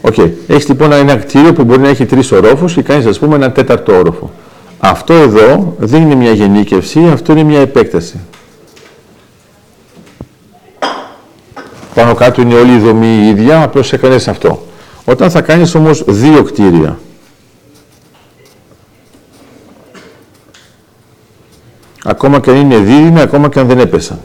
OK. 0.00 0.14
Okay. 0.16 0.30
Έχεις 0.46 0.68
λοιπόν 0.68 0.92
ένα 0.92 1.16
κτίριο 1.16 1.52
που 1.52 1.64
μπορεί 1.64 1.80
να 1.80 1.88
έχει 1.88 2.06
τρεις 2.06 2.32
ορόφους 2.32 2.74
και 2.74 2.82
κάνεις 2.82 3.06
ας 3.06 3.18
πούμε 3.18 3.34
ένα 3.34 3.52
τέταρτο 3.52 3.96
όροφο. 3.96 4.30
Αυτό 4.78 5.14
εδώ 5.14 5.74
δεν 5.78 6.02
είναι 6.02 6.14
μια 6.14 6.32
γενίκευση, 6.32 7.04
αυτό 7.12 7.32
είναι 7.32 7.42
μια 7.42 7.60
επέκταση. 7.60 8.20
Πάνω 11.94 12.14
κάτω 12.14 12.42
είναι 12.42 12.54
όλη 12.54 12.74
η 12.74 12.78
δομή 12.78 13.06
η 13.06 13.28
ίδια, 13.28 13.62
απλώς 13.62 13.92
έκανες 13.92 14.28
αυτό. 14.28 14.62
Όταν 15.04 15.30
θα 15.30 15.40
κάνεις 15.40 15.74
όμως 15.74 16.04
δύο 16.06 16.42
κτίρια, 16.42 16.98
ακόμα 22.04 22.40
και 22.40 22.50
αν 22.50 22.56
είναι 22.56 22.78
δίδυμα, 22.78 23.20
ακόμα 23.20 23.48
και 23.48 23.60
αν 23.60 23.66
δεν 23.66 23.78
έπεσαν. 23.78 24.20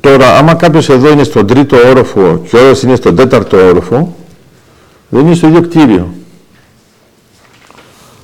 Τώρα, 0.00 0.36
άμα 0.36 0.54
κάποιος 0.54 0.88
εδώ 0.88 1.10
είναι 1.10 1.24
στον 1.24 1.46
τρίτο 1.46 1.76
όροφο 1.88 2.42
και 2.48 2.56
ο 2.56 2.74
είναι 2.84 2.96
στον 2.96 3.16
τέταρτο 3.16 3.66
όροφο, 3.66 4.16
δεν 5.08 5.26
είναι 5.26 5.34
στο 5.34 5.46
ίδιο 5.46 5.60
κτίριο. 5.60 6.14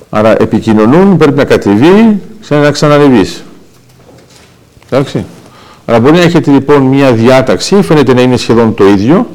Άρα 0.09 0.41
επικοινωνούν, 0.41 1.17
πρέπει 1.17 1.37
να 1.37 1.45
κατεβεί, 1.45 2.21
ξανά 2.41 2.61
να 2.61 2.71
ξανανεβείς. 2.71 3.43
Εντάξει. 4.89 5.25
Άρα 5.85 5.99
μπορεί 5.99 6.15
να 6.15 6.21
έχετε 6.21 6.51
λοιπόν 6.51 6.81
μία 6.81 7.13
διάταξη, 7.13 7.81
φαίνεται 7.81 8.13
να 8.13 8.21
είναι 8.21 8.37
σχεδόν 8.37 8.73
το 8.73 8.87
ίδιο. 8.87 9.27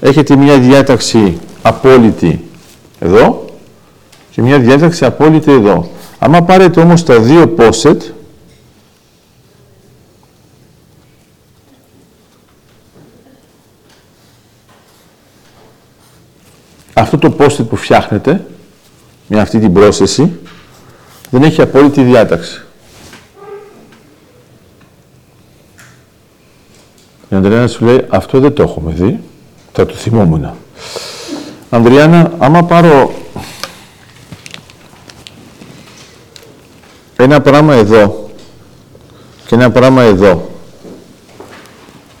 Έχετε 0.00 0.36
μία 0.36 0.58
διάταξη 0.58 1.38
απόλυτη 1.62 2.44
εδώ 2.98 3.44
και 4.30 4.42
μία 4.42 4.58
διάταξη 4.58 5.04
απόλυτη 5.04 5.52
εδώ. 5.52 5.90
Άμα 6.18 6.42
πάρετε 6.42 6.80
όμως 6.80 7.04
τα 7.04 7.20
δύο 7.20 7.54
poset, 7.58 7.96
αυτό 16.92 17.18
το 17.18 17.36
post 17.38 17.68
που 17.68 17.76
φτιάχνετε, 17.76 18.46
με 19.26 19.40
αυτή 19.40 19.58
την 19.58 19.72
πρόσθεση, 19.72 20.38
δεν 21.30 21.42
έχει 21.42 21.62
απόλυτη 21.62 22.02
διάταξη. 22.02 22.65
Η 27.66 27.68
Ανδριάννα 27.68 27.68
σου 27.68 27.84
λέει, 27.84 28.04
αυτό 28.08 28.40
δεν 28.40 28.52
το 28.52 28.62
έχουμε 28.62 28.92
δει, 28.92 29.20
θα 29.72 29.86
το 29.86 29.94
θυμόμουν. 29.94 30.50
Ανδριάννα, 31.70 32.32
άμα 32.38 32.64
πάρω 32.64 33.12
ένα 37.16 37.40
πράγμα 37.40 37.74
εδώ 37.74 38.30
και 39.46 39.54
ένα 39.54 39.70
πράγμα 39.70 40.02
εδώ 40.02 40.50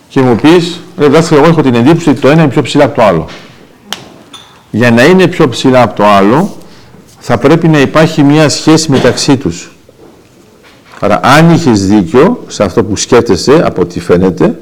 και 0.08 0.20
μου 0.20 0.36
πεις, 0.36 0.80
ρε 0.98 1.08
δάσκαλε, 1.08 1.40
εγώ 1.40 1.50
έχω 1.50 1.62
την 1.62 1.74
εντύπωση 1.74 2.10
ότι 2.10 2.20
το 2.20 2.28
ένα 2.28 2.42
είναι 2.42 2.50
πιο 2.50 2.62
ψηλά 2.62 2.84
από 2.84 2.94
το 2.94 3.02
άλλο. 3.02 3.26
Για 4.70 4.90
να 4.90 5.04
είναι 5.04 5.26
πιο 5.26 5.48
ψηλά 5.48 5.82
από 5.82 5.96
το 5.96 6.04
άλλο, 6.04 6.56
θα 7.18 7.38
πρέπει 7.38 7.68
να 7.68 7.80
υπάρχει 7.80 8.22
μια 8.22 8.48
σχέση 8.48 8.90
μεταξύ 8.90 9.36
τους. 9.36 9.76
Άρα, 11.00 11.20
αν 11.22 11.50
είχες 11.50 11.86
δίκιο 11.86 12.44
σε 12.46 12.64
αυτό 12.64 12.84
που 12.84 12.96
σκέφτεσαι, 12.96 13.62
από 13.64 13.82
ό,τι 13.82 14.00
φαίνεται, 14.00 14.58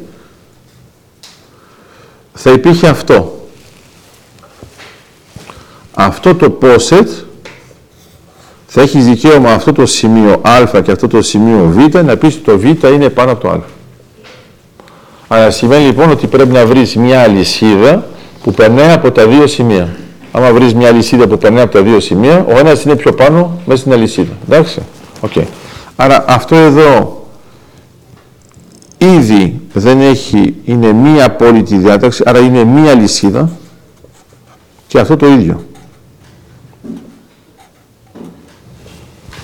θα 2.46 2.52
υπήρχε 2.52 2.88
αυτό. 2.88 3.46
Αυτό 5.94 6.34
το 6.34 6.58
poset 6.62 7.06
θα 8.66 8.80
έχει 8.80 8.98
δικαίωμα 8.98 9.52
αυτό 9.52 9.72
το 9.72 9.86
σημείο 9.86 10.40
α 10.42 10.80
και 10.82 10.90
αυτό 10.90 11.08
το 11.08 11.22
σημείο 11.22 11.72
β 11.74 11.98
να 12.02 12.16
πεις 12.16 12.34
ότι 12.34 12.44
το 12.44 12.58
β 12.58 12.64
είναι 12.64 13.08
πάνω 13.08 13.32
από 13.32 13.40
το 13.40 13.48
α. 13.48 13.60
Άρα 15.28 15.50
σημαίνει 15.50 15.84
λοιπόν 15.84 16.10
ότι 16.10 16.26
πρέπει 16.26 16.52
να 16.52 16.66
βρεις 16.66 16.96
μια 16.96 17.22
αλυσίδα 17.22 18.06
που 18.42 18.52
περνάει 18.52 18.92
από 18.92 19.10
τα 19.10 19.26
δύο 19.26 19.46
σημεία. 19.46 19.96
Άμα 20.32 20.52
βρεις 20.52 20.74
μια 20.74 20.88
αλυσίδα 20.88 21.26
που 21.26 21.38
περνάει 21.38 21.62
από 21.62 21.72
τα 21.72 21.82
δύο 21.82 22.00
σημεία, 22.00 22.46
ο 22.48 22.58
ένας 22.58 22.82
είναι 22.82 22.96
πιο 22.96 23.12
πάνω 23.12 23.58
μέσα 23.66 23.80
στην 23.80 23.92
αλυσίδα. 23.92 24.32
Εντάξει; 24.44 24.82
Okay. 25.20 25.44
Άρα 25.96 26.24
αυτό 26.28 26.56
εδώ 26.56 27.23
ήδη 29.04 29.60
δεν 29.72 30.00
έχει, 30.00 30.54
είναι 30.64 30.92
μία 30.92 31.24
απόλυτη 31.24 31.76
διάταξη, 31.76 32.22
άρα 32.26 32.38
είναι 32.38 32.64
μία 32.64 32.90
αλυσίδα 32.90 33.50
και 34.86 34.98
αυτό 34.98 35.16
το 35.16 35.26
ίδιο. 35.26 35.64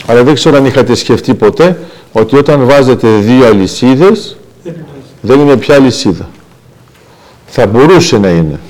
Αλλά 0.06 0.24
δεν 0.24 0.34
ξέρω 0.34 0.56
αν 0.56 0.64
είχατε 0.64 0.94
σκεφτεί 0.94 1.34
ποτέ 1.34 1.78
ότι 2.12 2.36
όταν 2.36 2.66
βάζετε 2.66 3.16
δύο 3.16 3.46
αλυσίδες 3.46 4.36
δεν 5.20 5.40
είναι 5.40 5.56
πια 5.56 5.74
αλυσίδα. 5.74 6.28
Θα 7.46 7.66
μπορούσε 7.66 8.18
να 8.18 8.28
είναι. 8.28 8.60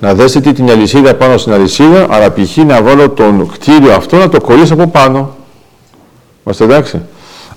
Να 0.00 0.14
δέσετε 0.14 0.52
την 0.52 0.70
αλυσίδα 0.70 1.14
πάνω 1.14 1.36
στην 1.36 1.52
αλυσίδα, 1.52 2.06
αλλά 2.10 2.32
π.χ. 2.32 2.56
να 2.56 2.82
βάλω 2.82 3.10
τον 3.10 3.50
κτίριο 3.52 3.92
αυτό 3.92 4.16
να 4.16 4.28
το 4.28 4.40
κολλήσω 4.40 4.74
από 4.74 4.86
πάνω. 4.86 5.36
Είμαστε 6.44 6.64
εντάξει. 6.64 7.02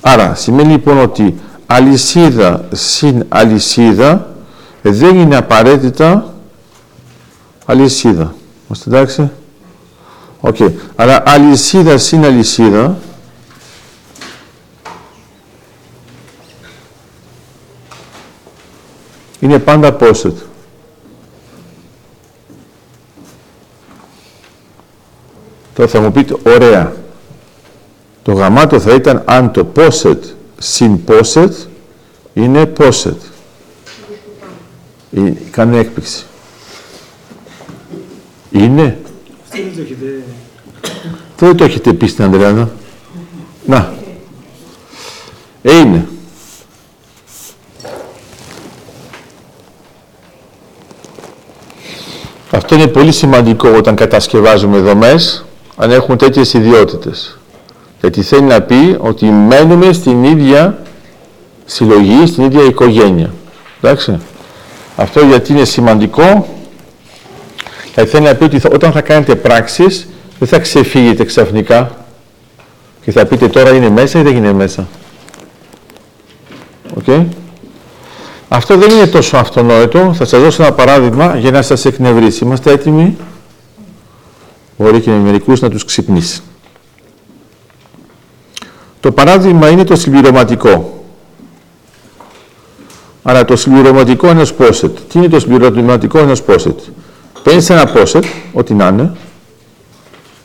Άρα 0.02 0.36
σημαίνει 0.36 0.72
λοιπόν 0.72 1.00
ότι 1.00 1.36
αλυσίδα 1.68 2.66
συν 2.72 3.26
αλυσίδα 3.30 4.36
δεν 4.82 5.16
είναι 5.16 5.36
απαραίτητα 5.36 6.34
αλυσίδα. 7.66 8.36
Είμαστε 8.66 8.90
εντάξει; 8.90 9.32
OK. 10.40 10.56
Okay. 10.60 10.72
Άρα 10.96 11.24
αλυσίδα 11.26 11.98
συν 11.98 12.26
αλυσίδα 12.26 12.98
είναι 19.40 19.60
πάντα 19.60 19.98
poset. 20.00 20.34
Τώρα 25.74 25.90
θα 25.90 26.00
μου 26.00 26.12
πείτε, 26.12 26.36
ωραία. 26.46 26.94
Το 28.24 28.34
γαμάτο 28.34 28.80
θα 28.80 28.94
ήταν 28.94 29.22
αν 29.26 29.52
το 29.52 29.72
poset 29.76 30.37
συν 30.58 31.00
poset 31.08 31.52
είναι 32.34 32.72
poset. 32.78 33.16
Κάνει 35.52 35.78
έκπληξη. 35.78 36.26
Είναι. 38.52 38.98
Αυτό 39.44 39.64
δεν 39.64 39.76
το 39.76 39.82
έχετε... 39.82 40.24
δεν 41.38 41.56
το 41.56 41.64
έχετε 41.64 41.94
πει 41.94 42.08
στην 42.08 42.24
Ανδριάννα. 42.24 42.70
Να. 43.66 43.94
Ε, 45.62 45.78
είναι. 45.78 46.08
Αυτό 52.52 52.76
είναι 52.76 52.88
πολύ 52.88 53.12
σημαντικό 53.12 53.70
όταν 53.70 53.96
κατασκευάζουμε 53.96 54.80
δομές, 54.80 55.46
αν 55.76 55.92
έχουν 55.92 56.18
τέτοιες 56.18 56.54
ιδιότητες. 56.54 57.38
Γιατί 58.02 58.22
θέλει 58.22 58.42
να 58.42 58.62
πει 58.62 58.96
ότι 59.00 59.26
μένουμε 59.26 59.94
στην 59.94 60.24
ίδια 60.24 60.82
συλλογή, 61.66 62.28
στην 62.28 62.44
ίδια 62.44 62.64
οικογένεια. 62.64 63.34
Εντάξει. 63.82 64.20
Αυτό 64.96 65.26
γιατί 65.26 65.52
είναι 65.52 65.66
σημαντικό, 65.66 66.48
γιατί 67.94 68.10
θέλει 68.10 68.26
να 68.26 68.36
πει 68.36 68.44
ότι 68.44 68.62
όταν 68.72 68.92
θα 68.92 69.02
κάνετε 69.02 69.36
πράξεις, 69.36 70.08
δεν 70.40 70.48
θα 70.48 70.60
ξεφύγετε 70.60 71.24
ξαφνικά 71.26 72.06
και 73.02 73.12
θα 73.12 73.26
πείτε 73.26 73.48
τώρα 73.48 73.76
είναι 73.76 73.90
μέσα 73.90 74.20
ή 74.20 74.22
δεν 74.22 74.36
είναι 74.36 74.54
μέσα. 74.54 74.88
Okay. 77.06 77.26
Αυτό 78.50 78.78
δεν 78.78 78.90
είναι 78.90 79.08
τόσο 79.08 79.38
αυτονόητο. 79.38 80.14
Θα 80.14 80.26
σας 80.26 80.42
δώσω 80.42 80.64
ένα 80.64 80.74
παράδειγμα 80.74 81.38
για 81.38 81.52
να 81.52 81.62
σας 81.62 81.86
εκνευρίσει. 81.86 82.44
Είμαστε 82.44 82.72
έτοιμοι; 82.72 83.18
Μπορεί 84.78 85.00
και 85.00 85.10
με 85.10 85.18
μερικούς 85.18 85.62
να 85.62 85.70
τους 85.70 85.86
ξυπνήσει. 85.86 86.42
Το 89.00 89.12
παράδειγμα 89.12 89.70
είναι 89.70 89.84
το 89.84 89.96
συμπληρωματικό. 89.96 91.04
Άρα 93.24 93.46
το 93.46 93.56
συμπληρωματικό 93.56 94.28
ενός 94.28 94.54
poset. 94.60 94.92
Τι 95.10 95.18
είναι 95.18 95.28
το 95.28 95.40
συμπληρωματικό 95.40 96.20
ενός 96.20 96.44
poset. 96.48 96.76
Παίρνεις 97.44 97.70
ένα 97.70 97.92
poset, 97.96 98.24
ό,τι 98.54 98.74
να 98.74 98.88
είναι, 98.88 99.12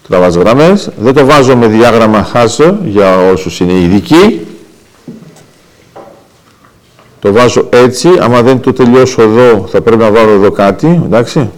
τραβάς 0.09 0.35
γραμμές, 0.35 0.91
δεν 0.99 1.15
το 1.15 1.25
βάζω 1.25 1.57
με 1.57 1.67
διάγραμμα 1.67 2.25
χάσο 2.25 2.79
για 2.85 3.31
όσους 3.31 3.61
είναι 3.61 3.73
ειδικοί, 3.73 4.47
το 7.21 7.33
βάζω 7.33 7.67
έτσι, 7.71 8.09
άμα 8.21 8.43
δεν 8.43 8.61
το 8.61 8.73
τελειώσω 8.73 9.23
εδώ 9.23 9.67
θα 9.71 9.81
πρέπει 9.81 10.03
να 10.03 10.11
βάλω 10.11 10.31
εδώ 10.31 10.51
κάτι, 10.51 11.01
εντάξει. 11.05 11.51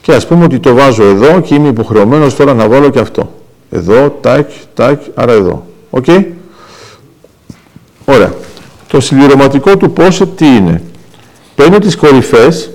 Και 0.00 0.14
ας 0.14 0.26
πούμε 0.26 0.44
ότι 0.44 0.58
το 0.58 0.74
βάζω 0.74 1.02
εδώ 1.02 1.40
και 1.40 1.54
είμαι 1.54 1.68
υποχρεωμένος 1.68 2.36
τώρα 2.36 2.54
να 2.54 2.68
βάλω 2.68 2.90
και 2.90 2.98
αυτό. 2.98 3.32
Εδώ, 3.70 4.10
τάκ, 4.20 4.50
τάκ, 4.74 5.02
άρα 5.14 5.32
εδώ. 5.32 5.66
Οκ; 5.90 6.06
Ωραία. 8.04 8.34
Το 8.88 9.00
συμπληρωματικό 9.00 9.76
του 9.76 9.92
poset 9.92 10.26
τι 10.26 10.46
είναι. 10.46 10.82
Παίρνω 11.54 11.78
τις 11.78 11.96
κορυφές, 11.96 12.70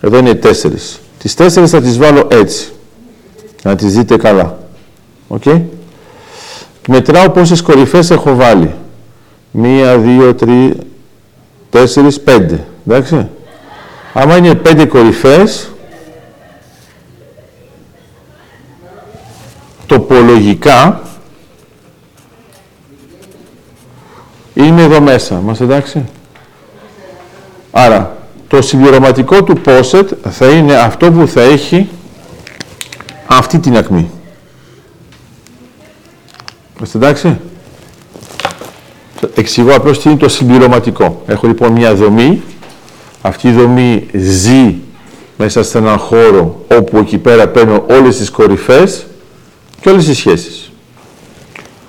εδώ 0.00 0.18
είναι 0.18 0.30
οι 0.30 0.36
τέσσερις. 0.36 1.00
Τις 1.18 1.34
τέσσερις 1.34 1.70
θα 1.70 1.80
τις 1.80 1.98
βάλω 1.98 2.28
έτσι, 2.30 2.72
να 3.62 3.74
τις 3.74 3.94
δείτε 3.94 4.16
καλά. 4.16 4.58
Οκ; 5.28 5.42
Μετράω 6.88 7.30
πόσες 7.30 7.62
κορυφές 7.62 8.10
έχω 8.10 8.34
βάλει. 8.34 8.74
Μία, 9.50 9.98
δύο, 9.98 10.34
τρία, 10.34 10.74
τέσσερις, 11.70 12.20
πέντε. 12.20 12.66
Εντάξει. 12.86 13.28
Άμα 14.12 14.36
είναι 14.36 14.54
πέντε 14.54 14.84
κορυφές, 14.84 15.70
τοπολογικά 19.88 21.02
είναι 24.54 24.82
εδώ 24.82 25.00
μέσα. 25.00 25.34
Μας 25.34 25.60
εντάξει. 25.60 26.04
Άρα, 27.70 28.16
το 28.48 28.62
συμπληρωματικό 28.62 29.42
του 29.44 29.60
POSET 29.64 30.04
θα 30.30 30.48
είναι 30.48 30.74
αυτό 30.74 31.10
που 31.10 31.28
θα 31.28 31.40
έχει 31.40 31.88
αυτή 33.26 33.58
την 33.58 33.76
ακμή. 33.76 34.10
Είμαστε 36.76 36.98
εντάξει. 36.98 37.40
Εξηγώ 39.34 39.74
απλώς 39.74 40.00
τι 40.00 40.08
είναι 40.08 40.18
το 40.18 40.28
συμπληρωματικό. 40.28 41.22
Έχω 41.26 41.46
λοιπόν 41.46 41.72
μια 41.72 41.94
δομή. 41.94 42.42
Αυτή 43.22 43.48
η 43.48 43.52
δομή 43.52 44.06
ζει 44.12 44.74
μέσα 45.36 45.62
σε 45.62 45.78
έναν 45.78 45.98
χώρο 45.98 46.64
όπου 46.76 46.98
εκεί 46.98 47.18
πέρα 47.18 47.48
παίρνω 47.48 47.84
όλες 47.90 48.16
τις 48.16 48.30
κορυφές 48.30 49.06
και 49.80 49.88
όλες 49.88 50.04
τις 50.04 50.18
σχέσεις. 50.18 50.70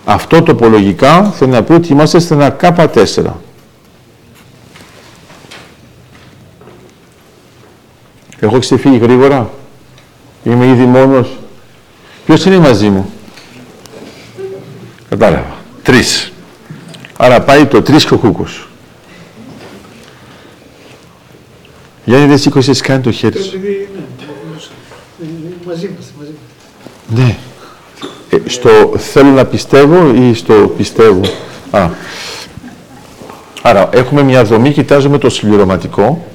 Αυτό 0.06 0.42
τοπολογικά 0.42 1.24
θέλει 1.24 1.52
να 1.52 1.64
πει 1.64 1.74
ότι 1.74 1.92
είμαστε 1.92 2.20
σε 2.20 2.34
ένα 2.34 2.56
K4. 2.62 3.26
Έχω 8.40 8.60
ξεφύγει 8.60 8.98
γρήγορα; 8.98 9.50
Είμαι 10.44 10.66
ήδη 10.66 10.86
μόνος; 10.86 11.38
Ποιος 12.26 12.46
είναι 12.46 12.58
μαζί 12.58 12.90
μου; 12.90 13.10
Κατάλαβα. 15.10 15.56
Τρεις. 15.84 16.32
Άρα 17.18 17.42
πάει 17.42 17.66
το 17.66 17.82
τρεις 17.82 18.06
και 18.06 18.14
ο 18.14 18.18
κούκος. 18.18 18.68
Γιάννη 22.06 22.28
δεν 22.28 22.38
σήκωσες 22.38 22.82
καν 22.82 23.02
το 23.02 23.12
χέρι 23.12 23.44
σου. 23.44 23.56
Επειδή, 23.56 23.90
ναι, 23.94 24.00
ε, 25.26 25.28
μαζί 25.66 25.86
είμαστε, 25.86 26.12
μαζί 26.18 26.32
είμαστε. 27.08 27.24
Ναι. 27.24 27.38
Ε, 28.30 28.38
στο 28.46 28.70
θέλω 28.98 29.30
να 29.30 29.46
πιστεύω 29.46 30.14
ή 30.14 30.34
στο 30.34 30.74
πιστεύω; 30.78 31.22
Α. 31.72 31.90
Άρα 33.62 33.90
έχουμε 33.94 34.24
μια 34.24 34.44
δομή, 34.44 34.72
κοιτάζουμε 34.72 35.18
το 35.18 35.30
συμπληρωματικό 35.30 36.26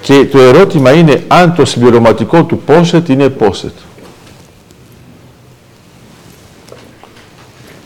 και 0.00 0.24
το 0.24 0.38
ερώτημα 0.38 0.92
είναι 0.92 1.24
αν 1.28 1.54
το 1.54 1.64
συμπληρωματικό 1.64 2.44
του 2.44 2.58
πόσετ 2.58 3.08
είναι 3.08 3.28
πόσετ. 3.28 3.72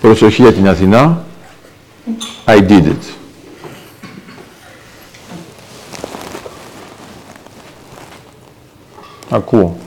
Προσοχή 0.01 0.43
για 0.43 0.53
την 0.53 0.69
Αθηνά. 0.69 1.25
I 2.47 2.59
did 2.59 2.85
it. 2.85 3.15
Ακούω. 9.31 9.79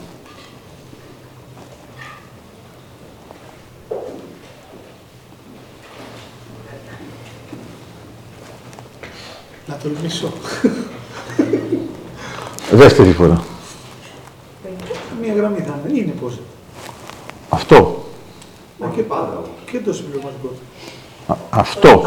Τολμήσω. 9.84 10.28
Δεύτερη 12.70 13.12
φορά. 13.12 13.42
Μία 15.22 15.34
γραμμή 15.34 15.58
θα 15.58 15.78
είναι. 15.88 15.98
Είναι 15.98 16.12
πώς. 16.22 16.38
Αυτό. 17.48 18.04
Μα 18.80 18.86
και 18.96 19.02
πάντα. 19.02 19.42
Και 19.70 19.78
το 19.84 19.92
συμπληρωματικό. 19.92 20.48
Α- 21.26 21.34
αυτό. 21.50 22.02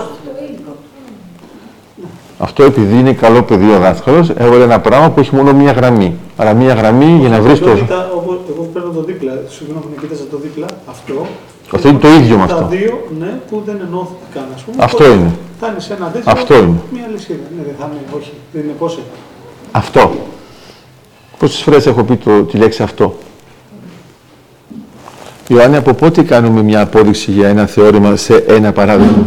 Αυτό 2.39 2.63
επειδή 2.63 2.99
είναι 2.99 3.13
καλό 3.13 3.43
παιδί 3.43 3.71
ο 3.73 3.79
δάσκαλος, 3.79 4.29
έβαλε 4.29 4.63
ένα 4.63 4.79
πράγμα 4.79 5.09
που 5.09 5.19
έχει 5.19 5.35
μόνο 5.35 5.53
μία 5.53 5.71
γραμμή. 5.71 6.15
Άρα 6.37 6.53
μία 6.53 6.73
γραμμή 6.73 7.17
για 7.19 7.29
να 7.29 7.41
βρεις 7.41 7.59
Εγώ 7.59 7.69
το. 7.69 7.75
κοίτα, 7.75 8.09
όπως- 8.15 8.39
Εγώ 8.49 8.69
παίρνω 8.73 8.89
το 8.89 9.01
δίπλα. 9.03 9.31
Συγγνώμη, 9.49 9.83
κοίταζα 10.01 10.23
το 10.31 10.37
δίπλα. 10.37 10.65
Αυτό. 10.89 11.27
Αυτό 11.73 11.87
είναι 11.87 11.99
το 11.99 12.07
ίδιο 12.07 12.37
με 12.37 12.47
Τα 12.47 12.53
αυτό. 12.53 12.67
δύο, 12.67 13.07
ναι, 13.19 13.39
που 13.49 13.61
δεν 13.65 13.77
ενώθηκαν, 13.87 14.45
ας 14.55 14.61
πούμε. 14.61 14.77
Αυτό 14.83 15.03
οπότε 15.03 15.15
είναι. 15.17 15.31
Θα 15.59 15.67
είναι 15.67 15.79
σε 15.79 15.93
ένα 15.93 16.07
τέτοιο. 16.11 16.31
Αυτό 16.31 16.55
είναι. 16.57 16.77
Μία 16.91 17.07
λυσίδα. 17.11 17.39
Ναι, 17.57 17.63
δεν 17.63 17.75
θα 17.79 17.89
είναι, 17.91 18.01
όχι. 18.17 18.33
Δεν 18.51 18.63
είναι 18.63 18.73
πόσο. 18.79 18.99
Αυτό. 19.71 20.27
Πόσες 21.37 21.61
φορές 21.61 21.85
έχω 21.85 22.03
πει 22.03 22.15
το, 22.15 22.43
τη 22.43 22.57
λέξη 22.57 22.83
αυτό; 22.83 23.17
Ιωάννη, 25.47 25.75
από 25.75 25.93
πότε 25.93 26.23
κάνουμε 26.23 26.61
μια 26.61 26.81
απόδειξη 26.81 27.31
για 27.31 27.47
ένα 27.47 27.65
θεώρημα 27.65 28.15
σε 28.15 28.35
ένα 28.35 28.71
παράδειγμα; 28.71 29.25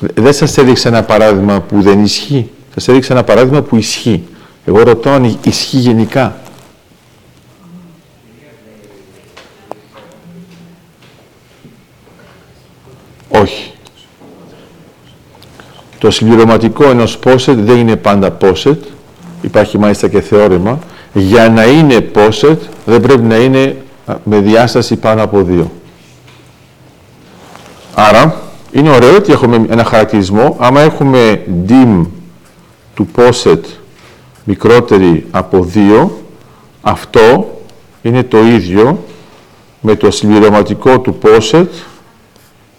Δεν 0.00 0.32
σας 0.32 0.58
έδειξα 0.58 0.88
ένα 0.88 1.02
παράδειγμα 1.02 1.60
που 1.60 1.82
δεν 1.82 2.04
ισχύει. 2.04 2.50
Σας 2.74 2.88
έδειξα 2.88 3.12
ένα 3.12 3.24
παράδειγμα 3.24 3.62
που 3.62 3.76
ισχύει. 3.76 4.24
Εγώ 4.64 4.82
ρωτώ 4.82 5.10
αν 5.10 5.38
ισχύει 5.44 5.76
γενικά. 5.76 6.36
Όχι. 13.28 13.69
Το 16.00 16.10
συμπληρωματικό 16.10 16.84
ενός 16.90 17.18
POSET 17.24 17.54
δεν 17.56 17.76
είναι 17.76 17.96
πάντα 17.96 18.36
POSET. 18.40 18.76
Υπάρχει 19.42 19.78
μάλιστα 19.78 20.08
και 20.08 20.20
θεώρημα. 20.20 20.78
Για 21.12 21.48
να 21.48 21.64
είναι 21.64 22.10
POSET 22.14 22.56
δεν 22.84 23.00
πρέπει 23.00 23.22
να 23.22 23.36
είναι 23.36 23.76
α, 24.06 24.14
με 24.24 24.38
διάσταση 24.38 24.96
πάνω 24.96 25.22
από 25.22 25.46
2. 25.50 25.64
Άρα, 27.94 28.40
είναι 28.72 28.90
ωραίο 28.90 29.16
ότι 29.16 29.32
έχουμε 29.32 29.66
ένα 29.70 29.84
χαρακτηρισμό. 29.84 30.56
Άμα 30.60 30.80
έχουμε 30.80 31.44
dim 31.68 32.06
του 32.94 33.08
POSET 33.16 33.60
μικρότερη 34.44 35.26
από 35.30 35.68
2, 35.74 36.08
αυτό 36.80 37.54
είναι 38.02 38.22
το 38.22 38.38
ίδιο 38.38 39.04
με 39.80 39.94
το 39.94 40.10
συμπληρωματικό 40.10 41.00
του 41.00 41.18
POSET 41.22 41.66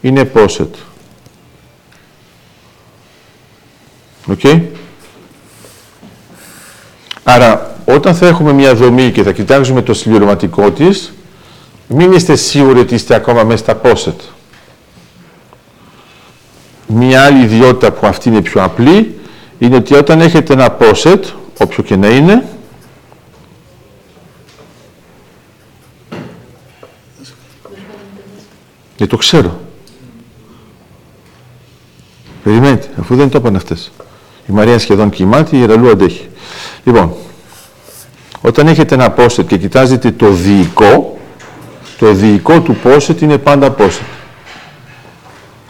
είναι 0.01 0.31
POSET. 0.35 0.90
OK. 4.27 4.41
Άρα, 7.23 7.75
όταν 7.85 8.15
θα 8.15 8.27
έχουμε 8.27 8.53
μια 8.53 8.75
δομή 8.75 9.11
και 9.11 9.23
θα 9.23 9.31
κοιτάξουμε 9.31 9.81
το 9.81 9.93
συμπληρωματικό 9.93 10.71
της, 10.71 11.13
μην 11.87 12.11
είστε 12.11 12.35
σίγουροι 12.35 12.79
ότι 12.79 12.93
είστε 12.93 13.15
ακόμα 13.15 13.43
μέσα 13.43 13.63
στα 13.63 13.81
POSET. 13.83 14.15
Μια 16.87 17.23
άλλη 17.23 17.43
ιδιότητα 17.43 17.91
που 17.91 18.07
αυτή 18.07 18.29
είναι 18.29 18.41
πιο 18.41 18.63
απλή, 18.63 19.19
είναι 19.59 19.75
ότι 19.75 19.93
όταν 19.93 20.21
έχετε 20.21 20.53
ένα 20.53 20.77
POSET, 20.79 21.19
όποιο 21.57 21.83
και 21.83 21.95
να 21.95 22.07
είναι, 22.07 22.45
δεν 28.97 29.07
το 29.07 29.17
ξέρω. 29.17 29.59
Περιμένετε, 32.43 32.87
αφού 32.99 33.15
δεν 33.15 33.29
το 33.29 33.37
είπαν 33.37 33.55
αυτές. 33.55 33.91
Η 34.47 34.51
Μαρία 34.53 34.79
σχεδόν 34.79 35.09
κοιμάται, 35.09 35.55
η 35.55 35.59
Ιεραλού 35.59 35.89
αντέχει. 35.89 36.27
Λοιπόν, 36.83 37.13
όταν 38.41 38.67
έχετε 38.67 38.95
ένα 38.95 39.09
πόσετ 39.11 39.47
και 39.47 39.57
κοιτάζετε 39.57 40.11
το 40.11 40.29
διοικό, 40.29 41.19
το 41.99 42.13
διοικό 42.13 42.59
του 42.59 42.75
πόσετ 42.75 43.21
είναι 43.21 43.37
πάντα 43.37 43.71
πόσετ. 43.71 44.03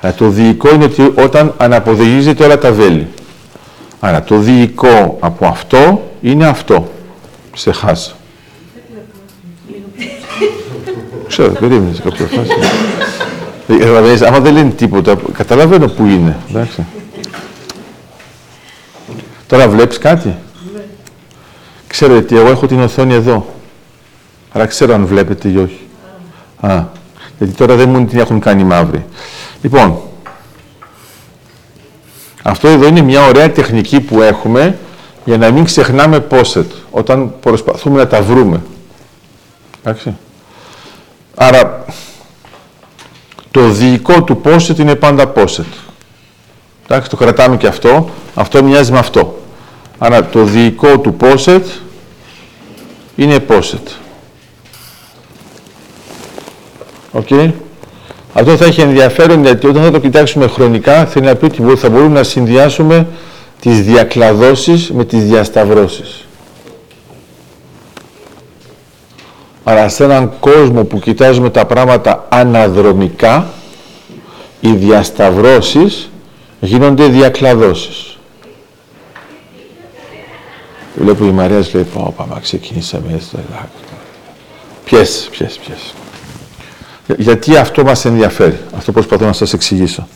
Αλλά 0.02 0.14
το 0.14 0.30
διοικό 0.30 0.74
είναι 0.74 0.84
ότι 0.84 1.14
όταν 1.16 1.54
αναποδηγίζετε 1.58 2.44
όλα 2.44 2.58
τα 2.58 2.72
βέλη. 2.72 3.08
Άρα 4.00 4.24
το 4.24 4.38
διοικό 4.38 5.18
από 5.20 5.46
αυτό 5.46 6.12
είναι 6.22 6.48
αυτό. 6.48 6.92
Σε 7.56 7.72
χάσα. 7.72 8.12
Ξέρω, 11.28 11.52
περίμενε 11.52 11.94
σε 11.94 12.02
κάποια 12.02 12.26
φάση. 12.26 12.52
Ε, 13.68 13.78
Καταλαβαίνεις, 13.78 14.22
άμα 14.22 14.40
δεν 14.40 14.54
λένε 14.54 14.70
τίποτα, 14.70 15.16
καταλαβαίνω 15.34 15.88
που 15.88 16.06
είναι. 16.06 16.38
Εντάξει. 16.50 16.86
Τώρα 19.52 19.70
βλέπεις 19.70 19.98
κάτι; 19.98 20.36
Ξέρετε 21.88 22.20
ότι 22.20 22.38
εγώ 22.38 22.50
έχω 22.50 22.68
την 22.68 22.82
οθόνη 22.82 23.14
εδώ. 23.14 23.46
Άρα 24.52 24.66
ξέρω 24.66 24.94
αν 24.94 25.06
βλέπετε 25.06 25.50
ή 25.50 25.58
όχι. 25.58 25.80
Α, 26.60 26.84
γιατί 27.38 27.54
τώρα 27.54 27.76
δεν 27.76 27.90
μου 27.90 28.06
την 28.06 28.20
έχουν 28.20 28.40
κάνει 28.40 28.64
μαύρη. 28.64 29.06
Λοιπόν, 29.62 30.02
αυτό 32.44 32.68
εδώ 32.68 32.88
είναι 32.88 33.02
μια 33.02 33.26
ωραία 33.26 33.52
τεχνική 33.52 34.00
που 34.00 34.22
έχουμε 34.22 34.78
για 35.26 35.38
να 35.38 35.52
μην 35.52 35.64
ξεχνάμε 35.64 36.20
πόσετ 36.20 36.72
όταν 36.92 37.34
προσπαθούμε 37.40 37.98
να 37.98 38.08
τα 38.08 38.22
βρούμε. 38.22 38.62
Εντάξει. 39.84 40.16
Άρα, 41.36 41.86
το 43.52 43.70
δυϊκό 43.70 44.24
του 44.24 44.38
poset 44.38 44.80
είναι 44.80 44.96
πάντα 44.96 45.28
poset. 45.28 45.66
Εντάξει, 46.86 47.10
το 47.10 47.16
κρατάμε 47.16 47.58
και 47.58 47.68
αυτό. 47.68 48.10
Αυτό 48.36 48.64
μοιάζει 48.64 48.92
με 48.92 49.00
αυτό. 49.00 49.40
Άρα, 50.04 50.26
το 50.26 50.44
δυϊκό 50.44 51.00
του 51.00 51.14
poset 51.14 51.66
είναι 53.16 53.40
poset. 53.40 53.88
OK. 57.12 57.28
Αυτό 58.34 58.58
θα 58.58 58.66
έχει 58.66 58.82
ενδιαφέρον 58.82 59.44
γιατί 59.44 59.68
όταν 59.68 59.84
θα 59.84 59.92
το 59.92 60.00
κοιτάξουμε 60.00 60.48
χρονικά 60.48 61.06
θέλει 61.06 61.26
να 61.26 61.36
πει 61.36 61.46
ότι 61.46 61.76
θα 61.76 61.90
μπορούμε 61.90 62.14
να 62.14 62.24
συνδυάσουμε 62.24 63.08
τις 63.60 63.82
διακλαδώσεις 63.82 64.92
με 64.92 65.06
τις 65.06 65.24
διασταυρώσεις. 65.24 66.28
Αλλά 69.64 69.90
σε 69.90 70.04
έναν 70.04 70.32
κόσμο 70.40 70.84
που 70.84 71.00
κοιτάζουμε 71.00 71.50
τα 71.50 71.66
πράγματα 71.66 72.26
αναδρομικά, 72.30 73.48
οι 74.60 74.72
διασταυρώσεις 74.72 76.10
γίνονται 76.60 77.08
διακλαδώσεις. 77.08 78.11
Βλέπω 81.02 81.26
η 81.26 81.32
Μαρία 81.32 81.66
λέει, 81.74 81.84
πω, 81.84 82.14
πάμε, 82.18 82.40
ξεκινήσαμε 82.42 83.14
έτσι. 83.14 83.38
Ποιες, 84.86 85.28
ποιες, 85.32 85.60
ποιες. 85.66 85.94
Γιατί 87.18 87.58
αυτό 87.58 87.84
μας 87.84 88.06
ενδιαφέρει. 88.06 88.60
Αυτό 88.76 88.92
προσπαθώ 88.92 89.26
να 89.26 89.34
σας 89.34 89.54
εξηγήσω. 89.54 90.08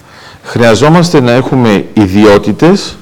Χρειαζόμαστε 0.43 1.19
να 1.19 1.31
έχουμε 1.31 1.85
ιδιότητες 1.93 2.95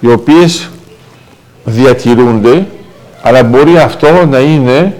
οι 0.00 0.10
οποίες 0.10 0.70
διατηρούνται, 1.64 2.66
αλλά 3.22 3.42
μπορεί 3.42 3.78
αυτό 3.78 4.26
να 4.26 4.38
είναι 4.38 4.96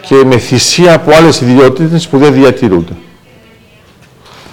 και 0.00 0.14
με 0.14 0.38
θυσία 0.38 0.94
από 0.94 1.14
άλλες 1.14 1.40
ιδιότητες 1.40 2.08
που 2.08 2.18
δεν 2.18 2.32
διατηρούνται. 2.32 2.92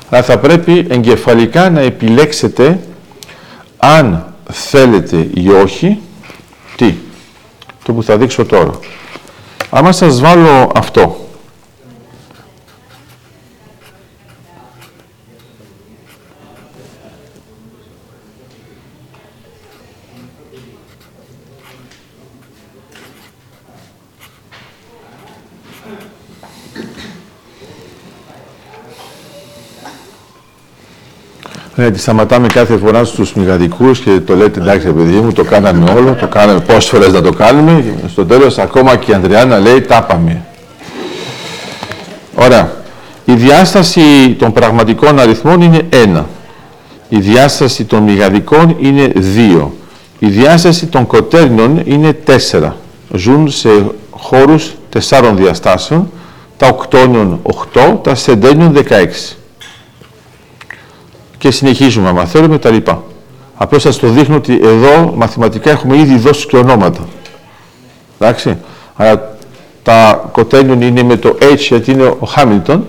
Αλλά 0.09 0.23
θα 0.23 0.37
πρέπει 0.37 0.85
εγκεφαλικά 0.89 1.69
να 1.69 1.79
επιλέξετε 1.79 2.79
αν 3.77 4.33
θέλετε 4.51 5.29
ή 5.33 5.49
όχι, 5.49 5.99
τι, 6.75 6.93
το 7.83 7.93
που 7.93 8.03
θα 8.03 8.17
δείξω 8.17 8.45
τώρα. 8.45 8.79
Άμα 9.69 9.91
σας 9.91 10.19
βάλω 10.19 10.71
αυτό, 10.75 11.28
Ναι, 31.79 31.91
τη 31.91 31.99
σταματάμε 31.99 32.47
κάθε 32.47 32.77
φορά 32.77 33.03
στους 33.03 33.33
μηγαδικούς 33.33 33.99
και 33.99 34.19
το 34.19 34.35
λέτε 34.35 34.59
εντάξει 34.59 34.87
παιδί 34.87 35.15
μου, 35.15 35.31
το 35.31 35.43
κάναμε 35.43 35.91
όλο, 35.91 36.13
το 36.13 36.27
κάναμε 36.27 36.59
πόσες 36.59 36.89
φορές 36.89 37.13
να 37.13 37.21
το 37.21 37.31
κάνουμε 37.31 37.81
και 37.81 38.07
στο 38.07 38.25
τέλος 38.25 38.57
ακόμα 38.57 38.95
και 38.95 39.11
η 39.11 39.13
Ανδριάννα 39.13 39.59
λέει 39.59 39.81
τα 39.81 40.03
πάμε. 40.03 40.41
Ωραία. 42.35 42.71
Η 43.25 43.33
διάσταση 43.33 44.35
των 44.39 44.51
πραγματικών 44.53 45.19
αριθμών 45.19 45.61
είναι 45.61 45.81
1. 46.17 46.23
Η 47.09 47.19
διάσταση 47.19 47.83
των 47.83 48.03
μηγαδικών 48.03 48.75
είναι 48.79 49.11
2. 49.59 49.67
Η 50.19 50.27
διάσταση 50.27 50.85
των 50.85 51.07
κοτέρνων 51.07 51.81
είναι 51.85 52.17
4. 52.59 52.71
Ζουν 53.13 53.51
σε 53.51 53.69
χώρους 54.09 54.75
τεσσάρων 54.89 55.35
διαστάσεων, 55.35 56.11
τα 56.57 56.67
οκτώνιων 56.67 57.39
8, 57.73 57.99
τα 58.03 58.15
σεντένιων 58.15 58.73
16 58.73 59.38
και 61.39 61.51
συνεχίζουμε 61.51 62.09
άμα 62.09 62.25
θέλουμε 62.25 62.57
τα 62.57 62.69
λοιπά. 62.69 63.03
Απλώς 63.55 63.81
σας 63.81 63.97
το 63.97 64.07
δείχνω 64.07 64.35
ότι 64.35 64.59
εδώ 64.63 65.13
μαθηματικά 65.15 65.69
έχουμε 65.69 65.97
ήδη 65.97 66.17
δώσει 66.17 66.47
και 66.47 66.57
ονόματα. 66.57 67.07
Εντάξει. 68.19 68.57
Αλλά 68.95 69.37
τα 69.83 70.29
κοτένιον 70.31 70.81
είναι 70.81 71.03
με 71.03 71.17
το 71.17 71.37
H 71.41 71.57
γιατί 71.57 71.91
είναι 71.91 72.15
ο 72.19 72.25
Χάμιλτον 72.25 72.87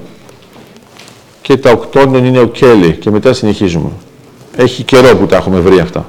και 1.42 1.56
τα 1.56 1.70
οκτώνιον 1.70 2.24
είναι 2.24 2.40
ο 2.40 2.46
Κέλλη 2.46 2.92
και 2.92 3.10
μετά 3.10 3.32
συνεχίζουμε. 3.32 3.90
Έχει 4.56 4.82
καιρό 4.82 5.16
που 5.16 5.26
τα 5.26 5.36
έχουμε 5.36 5.60
βρει 5.60 5.78
αυτά. 5.78 6.06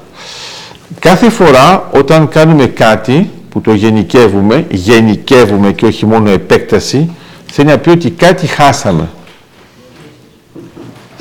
Κάθε 0.99 1.29
φορά 1.29 1.89
όταν 1.93 2.27
κάνουμε 2.27 2.65
κάτι 2.65 3.29
που 3.49 3.61
το 3.61 3.73
γενικεύουμε, 3.73 4.65
γενικεύουμε 4.69 5.71
και 5.71 5.85
όχι 5.85 6.05
μόνο 6.05 6.29
επέκταση, 6.29 7.11
θέλει 7.51 7.67
να 7.67 7.77
πει 7.77 7.89
ότι 7.89 8.09
κάτι 8.09 8.47
χάσαμε. 8.47 9.09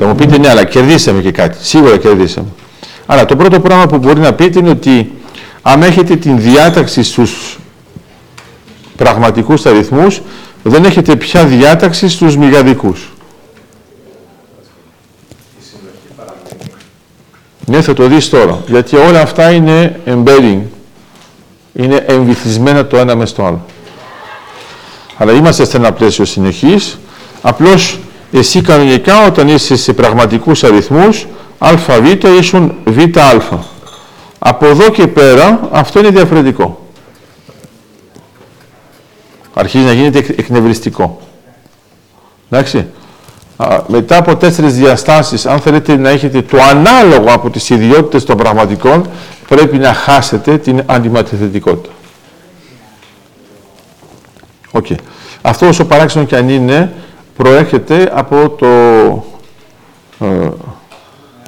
Θα 0.03 0.09
μου 0.09 0.15
πείτε 0.15 0.39
ναι, 0.39 0.49
αλλά 0.49 0.65
κερδίσαμε 0.65 1.21
και 1.21 1.31
κάτι. 1.31 1.57
Σίγουρα 1.61 1.97
κερδίσαμε. 1.97 2.49
Αλλά 3.07 3.25
το 3.25 3.37
πρώτο 3.37 3.61
πράγμα 3.61 3.87
που 3.87 3.99
μπορεί 3.99 4.21
να 4.21 4.33
πείτε 4.33 4.59
είναι 4.59 4.69
ότι 4.69 5.13
αν 5.63 5.83
έχετε 5.83 6.17
την 6.17 6.41
διάταξη 6.41 7.03
στους 7.03 7.59
πραγματικούς 8.97 9.67
αριθμούς, 9.67 10.21
δεν 10.63 10.85
έχετε 10.85 11.17
πια 11.17 11.45
διάταξη 11.45 12.09
στους 12.09 12.37
μηγαδικούς. 12.37 13.13
Ναι, 17.67 17.83
θα 17.83 17.93
το 17.93 18.07
δεις 18.07 18.29
τώρα. 18.29 18.63
Γιατί 18.67 18.97
όλα 18.97 19.21
αυτά 19.21 19.51
είναι 19.51 20.01
embedding. 20.07 20.61
Είναι 21.73 22.05
εμβυθισμένα 22.09 22.87
το 22.87 22.97
ένα 22.97 23.17
μες 23.17 23.31
στο 23.31 23.45
άλλο. 23.45 23.65
Αλλά 25.17 25.33
είμαστε 25.33 25.65
σε 25.65 25.77
ένα 25.77 25.93
πλαίσιο 25.93 26.25
συνεχής. 26.25 26.99
Απλώς 27.43 27.99
εσύ 28.33 28.61
κανονικά 28.61 29.27
όταν 29.27 29.49
είσαι 29.49 29.77
σε 29.77 29.93
πραγματικούς 29.93 30.65
αριθμούς 30.65 31.27
αβ 31.59 31.81
ίσον 32.39 32.75
βα. 32.85 33.59
Από 34.39 34.67
εδώ 34.67 34.91
και 34.91 35.07
πέρα 35.07 35.69
αυτό 35.73 35.99
είναι 35.99 36.11
διαφορετικό. 36.11 36.89
Αρχίζει 39.55 39.85
να 39.85 39.93
γίνεται 39.93 40.19
εκνευριστικό. 40.19 41.21
Εντάξει. 42.51 42.87
μετά 43.87 44.17
από 44.17 44.37
τέσσερις 44.37 44.75
διαστάσεις, 44.75 45.47
αν 45.47 45.61
θέλετε 45.61 45.97
να 45.97 46.09
έχετε 46.09 46.43
το 46.43 46.59
ανάλογο 46.63 47.33
από 47.33 47.51
τις 47.51 47.71
ιδιότητες 47.71 48.25
των 48.25 48.37
πραγματικών, 48.37 49.09
πρέπει 49.49 49.79
να 49.79 49.95
χάσετε 49.95 50.59
την 50.59 50.83
αντιματιθετικότητα. 50.87 51.95
Okay. 54.73 54.97
Αυτό 55.43 55.69
όσο 55.69 55.85
παράξενο 55.85 56.25
και 56.25 56.37
αν 56.37 56.49
είναι, 56.49 56.93
προέρχεται 57.43 58.11
από 58.15 58.49
το 58.49 58.67
ε, 60.27 60.49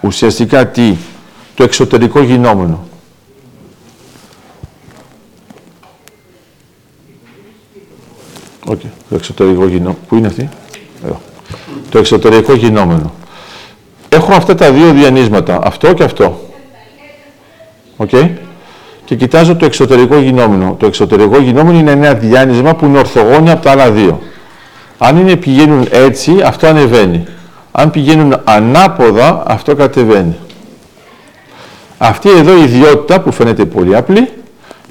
ουσιαστικά 0.03 0.67
τι, 0.67 0.97
το 1.55 1.63
εξωτερικό 1.63 2.23
γινόμενο. 2.23 2.85
Okay. 8.67 8.91
Το 9.09 9.15
εξωτερικό 9.15 9.67
γινόμενο. 9.67 9.97
Πού 10.09 10.17
είναι 10.17 10.27
αυτή; 10.27 10.49
Εδώ. 11.05 11.21
Το 11.91 11.99
εξωτερικό 11.99 12.55
γινόμενο. 12.55 13.13
Έχω 14.09 14.33
αυτά 14.33 14.55
τα 14.55 14.73
δύο 14.73 14.93
διανύσματα, 14.93 15.61
αυτό 15.63 15.93
και 15.93 16.03
αυτό. 16.03 16.49
OK. 17.97 18.09
Okay. 18.13 18.31
Και 19.05 19.17
κοιτάζω 19.17 19.57
το 19.57 19.65
εξωτερικό 19.65 20.19
γινόμενο. 20.19 20.77
Το 20.79 20.87
εξωτερικό 20.87 21.41
γινόμενο 21.41 21.79
είναι 21.79 21.91
ένα 21.91 22.15
διάνυσμα 22.15 22.75
που 22.75 22.85
είναι 22.85 22.99
ορθογόνια 22.99 23.53
από 23.53 23.63
τα 23.63 23.71
άλλα 23.71 23.91
δύο. 23.91 24.21
Αν 25.05 25.17
είναι 25.17 25.37
πηγαίνουν 25.37 25.87
έτσι, 25.91 26.41
αυτό 26.45 26.67
ανεβαίνει. 26.67 27.25
Αν 27.73 27.91
πηγαίνουν 27.91 28.41
ανάποδα, 28.45 29.43
αυτό 29.47 29.75
κατεβαίνει. 29.75 30.37
Αυτή 31.99 32.31
εδώ 32.31 32.57
η 32.57 32.63
ιδιότητα 32.63 33.21
που 33.21 33.33
φαίνεται 33.33 33.65
πολύ 33.65 33.97
απλή, 33.97 34.29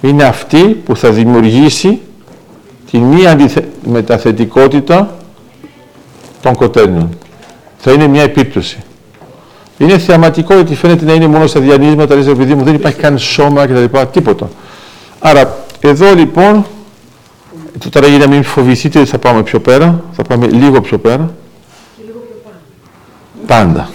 είναι 0.02 0.24
αυτή 0.24 0.64
που 0.64 0.96
θα 0.96 1.10
δημιουργήσει 1.12 2.02
τη 2.92 2.98
μη 2.98 3.50
μεταθετικότητα 3.86 5.16
των 6.42 6.56
κοτέρνων. 6.56 7.18
Θα 7.78 7.92
είναι 7.92 8.08
μια 8.08 8.24
επίπτωση. 8.24 8.78
Είναι 9.78 9.98
θεαματικό 9.98 10.54
γιατί 10.54 10.76
φαίνεται 10.76 11.06
να 11.06 11.14
είναι 11.14 11.28
μόνο 11.28 11.48
στα 11.48 11.60
διανύσματα, 11.60 12.16
λες 12.16 12.28
επειδή 12.28 12.56
μου 12.56 12.64
δεν 12.64 12.74
υπάρχει 12.74 13.00
καν 13.00 13.18
σώμα 13.18 13.66
κτλ. 13.66 13.98
Τίποτα. 14.12 14.50
Άρα, 15.20 15.58
εδώ 15.80 16.14
λοιπόν 16.14 16.66
Τώρα 17.90 18.08
για 18.08 18.18
να 18.18 18.28
μην 18.28 18.44
φοβηθείτε 18.44 19.06
θα 19.06 19.18
πάμε 19.18 19.44
πιο 19.44 19.60
πέρα, 19.60 20.04
θα 20.12 20.24
πάμε 20.24 20.48
λίγο 20.48 20.82
πιο 20.82 20.98
πέρα. 20.98 21.36
Λίγο 22.06 22.20
πιο 22.20 22.52
Πάντα. 23.48 23.90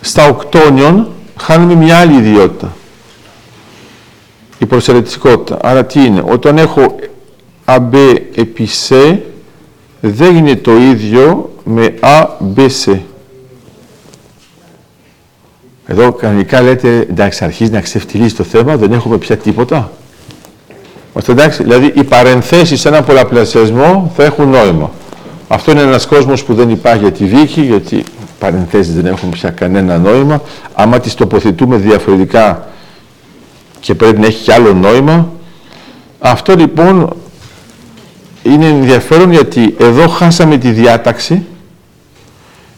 Στα 0.00 0.28
οκτώνιον 0.28 1.08
χάνουμε 1.36 1.74
μια 1.74 1.98
άλλη 1.98 2.16
ιδιότητα. 2.16 2.76
Η 4.58 4.66
προσαιρετικότητα. 4.66 5.58
Άρα 5.62 5.84
τι 5.84 6.04
είναι, 6.04 6.24
όταν 6.26 6.58
έχω 6.58 6.96
AB 7.64 8.16
επί 8.34 8.68
C, 8.88 9.18
δεν 10.00 10.36
είναι 10.36 10.56
το 10.56 10.76
ίδιο 10.76 11.52
με 11.64 11.94
ABC. 12.00 12.98
Εδώ 15.86 16.12
κανονικά 16.12 16.62
λέτε, 16.62 16.98
εντάξει, 16.98 17.44
αρχίζει 17.44 17.70
να 17.70 17.80
ξεφτυλίζει 17.80 18.34
το 18.34 18.42
θέμα, 18.42 18.76
δεν 18.76 18.92
έχουμε 18.92 19.18
πια 19.18 19.36
τίποτα. 19.36 19.92
Ώστε, 21.12 21.32
εντάξει, 21.32 21.62
δηλαδή 21.62 21.92
οι 21.94 22.04
παρενθέσεις 22.04 22.80
σε 22.80 22.88
έναν 22.88 23.04
πολλαπλασιασμό 23.04 24.12
θα 24.16 24.24
έχουν 24.24 24.48
νόημα. 24.48 24.90
Αυτό 25.48 25.70
είναι 25.70 25.80
ένας 25.80 26.06
κόσμος 26.06 26.44
που 26.44 26.54
δεν 26.54 26.70
υπάρχει 26.70 27.02
για 27.02 27.12
τη 27.12 27.24
δίκη, 27.24 27.60
γιατί 27.60 27.96
οι 27.96 28.04
παρενθέσεις 28.38 28.94
δεν 28.94 29.06
έχουν 29.06 29.30
πια 29.30 29.50
κανένα 29.50 29.98
νόημα. 29.98 30.42
Άμα 30.74 31.00
τις 31.00 31.14
τοποθετούμε 31.14 31.76
διαφορετικά 31.76 32.68
και 33.80 33.94
πρέπει 33.94 34.20
να 34.20 34.26
έχει 34.26 34.44
και 34.44 34.52
άλλο 34.52 34.72
νόημα. 34.72 35.28
Αυτό 36.18 36.54
λοιπόν 36.54 37.16
είναι 38.42 38.66
ενδιαφέρον 38.66 39.32
γιατί 39.32 39.74
εδώ 39.78 40.08
χάσαμε 40.08 40.56
τη 40.56 40.70
διάταξη, 40.70 41.46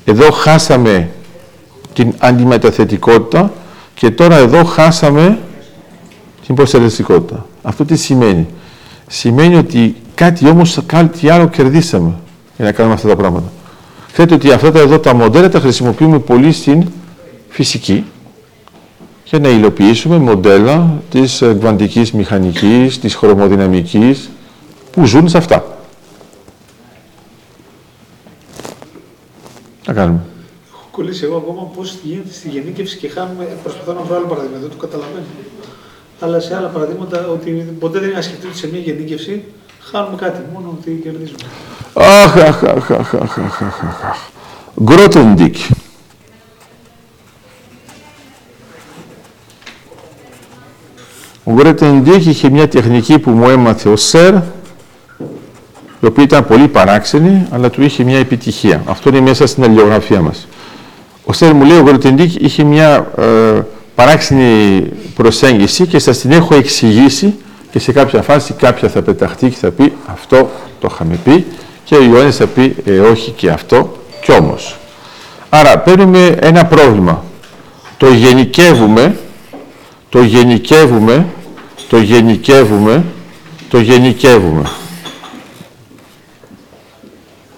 εδώ 0.05 0.31
χάσαμε 0.31 1.09
την 1.93 2.15
αντιμεταθετικότητα 2.19 3.53
και 3.95 4.11
τώρα 4.11 4.37
εδώ 4.37 4.65
χάσαμε 4.65 5.39
την 6.47 6.55
προσελεστικότητα. 6.55 7.47
Αυτό 7.65 7.85
τι 7.85 7.97
σημαίνει; 7.97 8.47
Σημαίνει 9.07 9.57
ότι 9.57 9.97
κάτι 10.15 10.49
όμως, 10.49 10.79
κάτι 10.87 11.29
άλλο 11.29 11.49
κερδίσαμε 11.49 12.15
για 12.57 12.65
να 12.65 12.73
κάνουμε 12.73 12.95
αυτά 12.95 13.09
τα 13.09 13.17
πράγματα. 13.17 13.53
Ξέρετε 14.13 14.35
ότι 14.35 14.53
αυτά 14.53 14.73
τα 14.73 14.79
εδώ 14.79 14.99
τα 14.99 15.15
μοντέλα 15.15 15.49
τα 15.49 15.61
χρησιμοποιούμε 15.61 16.19
πολύ 16.19 16.53
στην 16.53 16.87
φυσική 17.49 18.05
για 19.25 19.39
να 19.39 19.49
υλοποιήσουμε 19.49 20.19
μοντέλα 20.19 21.03
της 21.11 21.39
κβαντικής 21.39 22.13
μηχανικής, 22.13 22.99
της 22.99 23.15
χρωμοδυναμικής 23.15 24.31
που 24.91 25.05
ζουν 25.05 25.29
σε 25.29 25.39
αυτά. 25.39 25.79
Να 29.87 29.93
κάνουμε. 29.93 30.21
Έχω 30.73 30.89
κολλήσει 30.91 31.25
εγώ 31.25 31.37
ακόμα 31.37 31.71
πώς 31.77 31.99
γίνεται 32.03 32.33
στη 32.33 32.49
γενίκευση 32.49 32.97
και 32.97 33.09
χάνουμε. 33.09 33.45
Προσπαθώ 33.63 33.93
να 33.93 34.01
βρω 34.01 34.17
άλλο 34.17 34.27
παράδειγμα, 34.27 34.59
δεν 34.59 34.71
το 34.71 34.77
καταλαβαίνω. 34.77 35.25
Αλλά 36.25 36.41
σε 36.41 36.57
άλλα 36.57 36.67
παραδείγματα 36.69 37.27
ότι 37.33 37.51
ποτέ 37.79 37.99
δεν 37.99 38.11
είναι 38.11 38.21
σκεφτεί 38.21 38.47
ότι 38.47 38.57
σε 38.57 38.69
μια 38.73 38.81
γενίκευση 38.81 39.45
χάνουμε 39.81 40.17
κάτι, 40.17 40.41
μόνο 40.53 40.79
ότι 40.81 41.01
κερδίζουμε. 41.03 41.39
Αχ, 41.95 42.37
αχ, 42.37 42.65
αχ, 42.65 42.91
αχ, 42.91 43.15
αχ, 43.15 43.39
αχ, 43.39 43.63
αχ, 43.63 44.05
αχ. 44.05 44.19
Γκρότεντικ. 44.83 45.57
Ο 51.45 51.53
Γκρότεντικ 51.53 52.27
είχε 52.27 52.49
μια 52.51 52.69
τεχνική 52.69 53.19
που 53.19 53.31
μου 53.31 53.49
έμαθε 53.49 53.89
ο 53.89 53.97
Σερ, 53.97 54.35
η 56.01 56.07
οποία 56.07 56.25
ήταν 56.25 56.47
πολύ 56.47 56.69
παράξενη, 56.69 57.47
αλλά 57.51 57.71
του 57.71 57.83
είχε 57.83 58.05
μια 58.05 58.19
επιτυχία. 58.19 58.83
Αυτό 58.87 59.09
είναι 59.09 59.21
μέσα 59.21 59.47
στην 59.47 59.65
αλληλογραφία 59.65 60.21
μας. 60.21 60.47
Ο 61.25 61.33
Σερ 61.33 61.55
μου 61.55 61.65
λέει, 61.65 61.79
ο 61.79 61.83
Γκρότεντικ 61.83 62.43
είχε 62.43 62.63
μια 62.63 63.07
ε, 63.19 63.61
παράξενη 63.95 64.83
προσέγγιση 65.15 65.87
και 65.87 65.99
σας 65.99 66.19
την 66.19 66.33
έχω 66.33 66.55
εξηγήσει 66.55 67.35
και 67.71 67.79
σε 67.79 67.93
κάποια 67.93 68.23
φάση 68.23 68.53
κάποια 68.53 68.89
θα 68.89 69.03
πεταχτεί 69.03 69.49
και 69.49 69.57
θα 69.61 69.71
πει 69.71 69.93
αυτό 70.07 70.51
το 70.81 70.89
είχαμε 70.93 71.19
πει 71.25 71.47
και 71.85 71.95
ο 71.95 72.03
Ιωάννης 72.03 72.37
θα 72.37 72.47
πει 72.47 72.77
ε, 72.85 72.99
όχι 72.99 73.31
και 73.31 73.51
αυτό 73.51 73.97
κι 74.23 74.33
όμως. 74.33 74.77
Άρα 75.49 75.79
παίρνουμε 75.79 76.37
ένα 76.41 76.65
πρόβλημα. 76.65 77.25
Το 77.97 78.13
γενικεύουμε, 78.13 79.17
το 80.09 80.23
γενικεύουμε, 80.23 81.27
το 81.89 81.99
γενικεύουμε, 81.99 83.05
το 83.69 83.81
γενικεύουμε. 83.81 84.69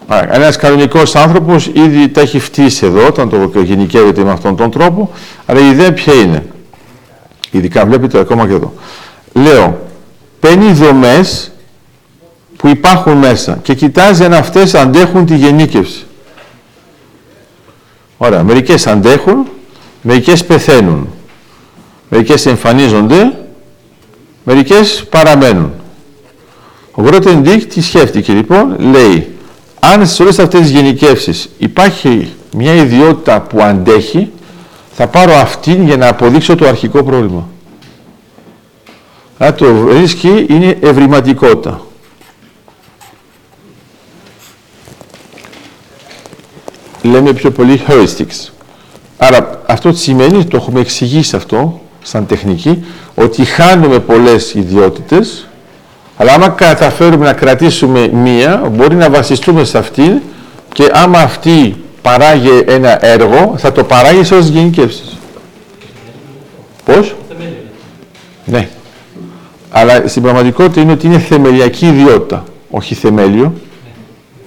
Άρα, 0.06 0.34
ένας 0.34 0.56
κανονικός 0.56 1.14
άνθρωπος 1.14 1.66
ήδη 1.66 2.08
τα 2.08 2.20
έχει 2.20 2.38
φτύσει 2.38 2.86
εδώ 2.86 3.06
όταν 3.06 3.28
το 3.52 3.60
γενικεύεται 3.60 4.24
με 4.24 4.30
αυτόν 4.30 4.56
τον 4.56 4.70
τρόπο, 4.70 5.10
αλλά 5.46 5.60
η 5.60 5.68
ιδέα 5.68 5.92
ποια 5.92 6.14
είναι; 6.14 6.44
Ειδικά 7.50 7.86
βλέπετε 7.86 8.18
ακόμα 8.18 8.46
και 8.46 8.52
εδώ. 8.54 8.72
Λέω, 9.32 9.80
παίρνει 10.40 10.72
δομές 10.72 11.50
που 12.56 12.68
υπάρχουν 12.68 13.12
μέσα 13.12 13.58
και 13.62 13.74
κοιτάζει 13.74 14.24
αν 14.24 14.34
αυτές 14.34 14.74
αντέχουν 14.74 15.26
τη 15.26 15.36
γενίκευση. 15.36 16.06
Ωραία, 18.16 18.42
μερικές 18.42 18.86
αντέχουν, 18.86 19.46
μερικές 20.02 20.44
πεθαίνουν, 20.44 21.08
μερικές 22.08 22.46
εμφανίζονται, 22.46 23.38
μερικές 24.44 25.04
παραμένουν. 25.10 25.72
Ο 26.92 27.02
Γκρότεντικ 27.02 27.64
τι 27.66 27.82
σκέφτηκε 27.82 28.32
λοιπόν, 28.32 28.76
λέει, 28.78 29.35
αν 29.92 30.06
σε 30.06 30.22
όλες 30.22 30.38
αυτές 30.38 30.60
τις 30.60 30.70
γενικεύσεις 30.70 31.48
υπάρχει 31.58 32.32
μια 32.52 32.74
ιδιότητα 32.74 33.40
που 33.40 33.62
αντέχει, 33.62 34.30
θα 34.92 35.06
πάρω 35.06 35.32
αυτήν 35.34 35.84
για 35.86 35.96
να 35.96 36.08
αποδείξω 36.08 36.54
το 36.54 36.66
αρχικό 36.68 37.04
πρόβλημα. 37.04 37.48
Άρα 39.38 39.54
το 39.54 39.88
ρίσκι 39.88 40.46
είναι 40.48 40.78
ευρηματικότητα. 40.80 41.80
λέμε 47.06 47.32
πιο 47.32 47.50
πολύ 47.50 47.80
heuristics. 47.88 48.50
Άρα 49.18 49.62
αυτό 49.66 49.92
σημαίνει, 49.92 50.44
το 50.44 50.56
έχουμε 50.56 50.80
εξηγήσει 50.80 51.36
αυτό 51.36 51.80
σαν 52.02 52.26
τεχνική, 52.26 52.84
ότι 53.14 53.44
χάνουμε 53.44 53.98
πολλές 53.98 54.54
ιδιότητες, 54.54 55.46
αλλά 56.16 56.32
άμα 56.32 56.48
καταφέρουμε 56.48 57.24
να 57.24 57.32
κρατήσουμε 57.32 58.08
μία, 58.08 58.70
μπορεί 58.72 58.94
να 58.94 59.10
βασιστούμε 59.10 59.64
σε 59.64 59.78
αυτήν 59.78 60.20
και 60.72 60.90
άμα 60.92 61.18
αυτή 61.18 61.76
παράγει 62.02 62.64
ένα 62.66 63.06
έργο, 63.06 63.54
θα 63.56 63.72
το 63.72 63.84
παράγει 63.84 64.24
σε 64.24 64.34
όλες 64.34 64.46
τις 64.46 64.54
γενικεύσεις. 64.54 65.16
Πώς; 66.84 67.14
Ναι. 68.44 68.68
Αλλά 69.70 70.08
στην 70.08 70.22
πραγματικότητα 70.22 70.80
είναι 70.80 70.92
ότι 70.92 71.06
είναι 71.06 71.18
θεμελιακή 71.18 71.86
ιδιότητα, 71.86 72.44
όχι 72.70 72.94
θεμέλιο. 72.94 73.52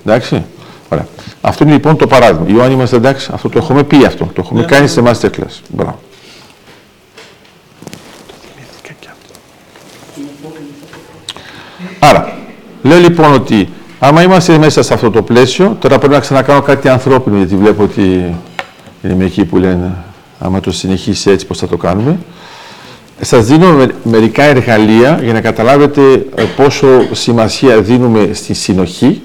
Εντάξει. 0.06 0.44
Ωραία. 0.90 1.08
Αυτό 1.42 1.64
είναι 1.64 1.74
λοιπόν 1.74 1.98
το 1.98 2.08
παράδειγμα. 2.08 2.46
Ιωάννη, 2.56 2.74
είμαστε 2.74 2.96
εντάξει, 2.96 3.30
αυτό 3.34 3.50
το 3.50 3.58
έχουμε 3.58 3.84
πει 3.84 4.06
αυτό. 4.06 4.26
Το 4.26 4.42
έχουμε 4.46 4.60
ναι, 4.60 4.66
κάνει 4.66 4.82
ναι, 4.82 4.88
σε 4.88 5.02
ναι. 5.02 5.12
masterclass. 5.12 5.60
Μπράβο. 5.70 6.00
Άρα, 12.00 12.34
λέω 12.82 13.00
λοιπόν 13.00 13.34
ότι 13.34 13.70
άμα 14.00 14.22
είμαστε 14.22 14.58
μέσα 14.58 14.84
σε 14.84 14.94
αυτό 14.94 15.12
το 15.12 15.22
πλαίσιο, 15.22 15.78
τώρα 15.80 15.98
πρέπει 15.98 16.14
να 16.14 16.20
ξανακάνω 16.20 16.62
κάτι 16.62 16.90
ανθρώπινο, 16.90 17.38
γιατί 17.38 17.56
βλέπω 17.56 17.84
ότι 17.84 18.02
είναι 19.04 19.16
μερικοί 19.16 19.46
που 19.46 19.58
λένε 19.58 20.04
άμα 20.40 20.60
το 20.60 20.72
συνεχίσει 20.72 21.30
έτσι 21.32 21.46
πώς 21.46 21.58
θα 21.58 21.68
το 21.68 21.78
κάνουμε. 21.78 22.20
Σας 23.22 23.46
δίνω 23.46 23.88
μερικά 24.04 24.44
εργαλεία 24.44 25.20
για 25.24 25.34
να 25.34 25.42
καταλάβετε 25.42 26.02
ε, 26.36 26.44
πόσο 26.56 26.88
σημασία 27.12 27.82
δίνουμε 27.82 28.30
στη 28.34 28.54
συνοχή 28.54 29.22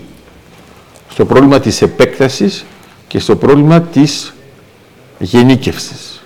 στο 1.10 1.24
πρόβλημα 1.24 1.60
της 1.60 1.82
επέκτασης 1.82 2.64
και 3.08 3.18
στο 3.18 3.36
πρόβλημα 3.36 3.80
της 3.80 4.34
γενίκευσης. 5.18 6.22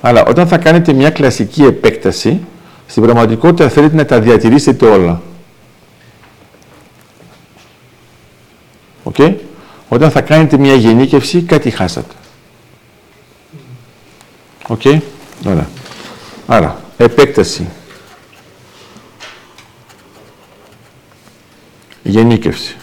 Αλλά 0.00 0.24
όταν 0.24 0.46
θα 0.46 0.58
κάνετε 0.58 0.92
μια 0.92 1.10
κλασική 1.10 1.62
επέκταση, 1.62 2.40
στην 2.86 3.02
πραγματικότητα 3.02 3.68
θέλετε 3.68 3.96
να 3.96 4.04
τα 4.04 4.20
διατηρήσετε 4.20 4.86
όλα. 4.86 5.20
Οκ. 9.08 9.16
Όταν 9.88 10.10
θα 10.10 10.20
κάνετε 10.20 10.58
μια 10.58 10.74
γενίκευση, 10.74 11.42
κάτι 11.42 11.70
χάσατε. 11.70 12.14
OK. 14.66 14.80
Okay. 14.84 15.00
Ωραία. 15.46 15.68
Άρα, 16.46 16.80
επέκταση. 16.96 17.68
Γενίκευση. 22.02 22.76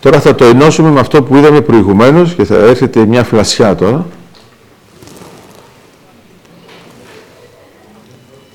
Τώρα 0.00 0.20
θα 0.20 0.34
το 0.34 0.44
ενώσουμε 0.44 0.90
με 0.90 1.00
αυτό 1.00 1.22
που 1.22 1.36
είδαμε 1.36 1.60
προηγουμένως 1.60 2.34
και 2.34 2.44
θα 2.44 2.54
έρχεται 2.54 3.06
μια 3.06 3.24
φλασιά 3.24 3.74
τώρα. 3.74 4.06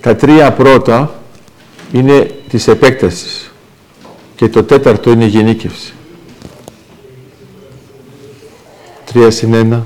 Τα 0.02 0.16
τρία 0.16 0.52
πρώτα 0.54 1.16
είναι 1.92 2.37
της 2.50 2.68
επέκτασης 2.68 3.52
και 4.36 4.50
το 4.50 4.64
τέταρτο 4.64 5.12
είναι 5.12 5.24
η 5.24 5.28
γενίκευση. 5.28 5.94
Τρία 9.06 9.32
συν 9.32 9.54
ένα. 9.54 9.86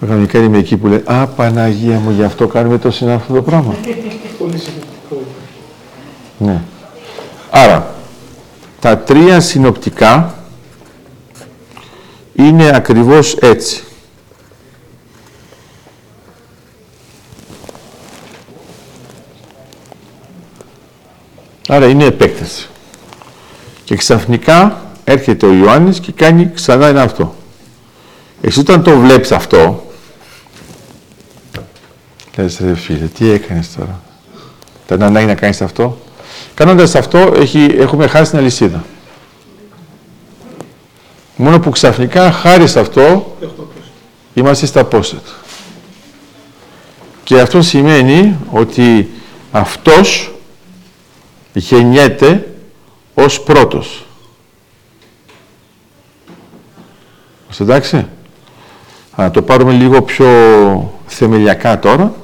Κανονικά 0.00 0.38
είμαι 0.38 0.58
εκεί 0.58 0.76
που 0.76 0.86
λέει 0.86 1.02
«Α, 1.04 1.26
Παναγία 1.26 1.98
μου, 1.98 2.10
γι' 2.10 2.22
αυτό 2.22 2.46
κάνουμε 2.46 2.78
το 2.78 2.88
αυτό 2.88 3.34
το 3.34 3.42
πράγμα». 3.42 3.74
Πολύ 4.38 4.60
ναι. 6.38 6.62
Άρα, 7.50 7.94
τα 8.80 8.98
τρία 8.98 9.40
συνοπτικά 9.40 10.34
είναι 12.34 12.70
ακριβώς 12.74 13.34
έτσι. 13.34 13.85
Άρα 21.68 21.86
είναι 21.86 22.04
επέκταση. 22.04 22.68
Και 23.84 23.96
ξαφνικά 23.96 24.84
έρχεται 25.04 25.46
ο 25.46 25.52
Ιωάννης 25.52 26.00
και 26.00 26.12
κάνει 26.12 26.50
ξανά 26.54 26.86
ένα 26.86 27.02
αυτό. 27.02 27.34
Εσύ 28.40 28.60
όταν 28.60 28.82
το 28.82 28.98
βλέπεις 28.98 29.32
αυτό, 29.32 29.86
λες 32.36 32.58
ρε 32.60 32.74
φίλε, 32.74 33.06
τι 33.06 33.30
έκανες 33.30 33.74
τώρα; 33.76 34.00
Ήταν 34.84 35.02
ανάγκη 35.02 35.26
να 35.26 35.34
κάνεις 35.34 35.62
αυτό; 35.62 35.98
Κάνοντας 36.54 36.94
αυτό, 36.94 37.32
έχει, 37.36 37.74
έχουμε 37.78 38.06
χάσει 38.06 38.30
την 38.30 38.38
αλυσίδα. 38.38 38.84
Μόνο 41.36 41.60
που 41.60 41.70
ξαφνικά, 41.70 42.32
χάρη 42.32 42.68
σε 42.68 42.80
αυτό, 42.80 43.36
είμαστε 44.34 44.66
στα 44.66 44.84
πόσα 44.84 45.16
Και 47.24 47.40
αυτό 47.40 47.62
σημαίνει 47.62 48.36
ότι 48.50 49.10
αυτός 49.52 50.35
γεννιέται 51.58 52.54
ως 53.14 53.40
πρώτος. 53.40 54.06
Είστε 57.50 57.62
εντάξει; 57.62 58.06
Θα 59.16 59.30
το 59.30 59.42
πάρουμε 59.42 59.72
λίγο 59.72 60.02
πιο 60.02 60.28
θεμελιακά 61.06 61.78
τώρα. 61.78 62.14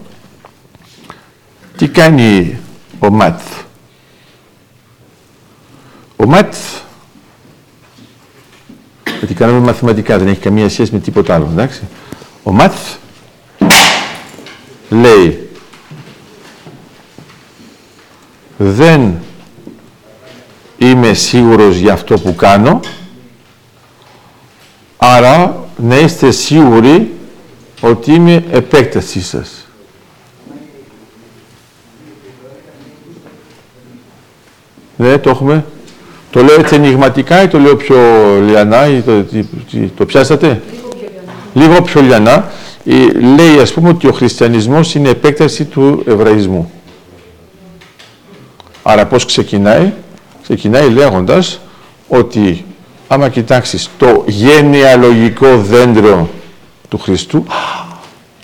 Τι 1.76 1.88
κάνει 1.88 2.58
ο 2.98 3.10
Μάτθ; 3.10 3.62
Ο 6.16 6.26
Μάτθ, 6.26 6.80
γιατί 9.18 9.34
κάνουμε 9.34 9.58
μαθηματικά, 9.58 10.18
δεν 10.18 10.28
έχει 10.28 10.40
καμία 10.40 10.68
σχέση 10.68 10.92
με 10.92 10.98
τίποτα 10.98 11.34
άλλο, 11.34 11.48
εντάξει. 11.52 11.82
Ο 12.42 12.52
Μάτθ 12.52 12.96
λέει 14.90 15.41
δεν 18.62 19.14
είμαι 20.78 21.14
σίγουρος 21.14 21.76
για 21.76 21.92
αυτό 21.92 22.18
που 22.18 22.34
κάνω, 22.34 22.80
άρα 24.96 25.64
να 25.76 25.98
είστε 25.98 26.30
σίγουροι 26.30 27.12
ότι 27.80 28.12
είμαι 28.12 28.44
επέκτασή 28.50 29.22
σας. 29.22 29.66
Ναι, 34.96 35.18
το 35.18 35.30
έχουμε. 35.30 35.64
Το 36.30 36.42
λέω 36.42 36.54
έτσι 36.60 36.74
ενηγματικά 36.74 37.42
ή 37.42 37.48
το 37.48 37.58
λέω 37.58 37.76
πιο 37.76 37.96
λιανά 38.46 38.86
ή 38.86 39.00
το, 39.00 39.24
το, 39.96 40.06
πιάσατε; 40.06 40.62
Λίγο 41.54 41.82
πιο 41.82 42.00
λιανά. 42.00 42.50
Λέει 43.36 43.58
ας 43.60 43.72
πούμε 43.72 43.88
ότι 43.88 44.06
ο 44.06 44.12
χριστιανισμός 44.12 44.94
είναι 44.94 45.08
επέκταση 45.08 45.64
του 45.64 46.02
εβραϊσμού. 46.06 46.72
Άρα 48.82 49.06
πώς 49.06 49.24
ξεκινάει; 49.24 49.92
Ξεκινάει 50.42 50.90
λέγοντας 50.90 51.60
ότι 52.08 52.64
άμα 53.08 53.28
κοιτάξεις 53.28 53.90
το 53.98 54.24
γενεαλογικό 54.26 55.58
δέντρο 55.58 56.28
του 56.88 56.98
Χριστού, 56.98 57.46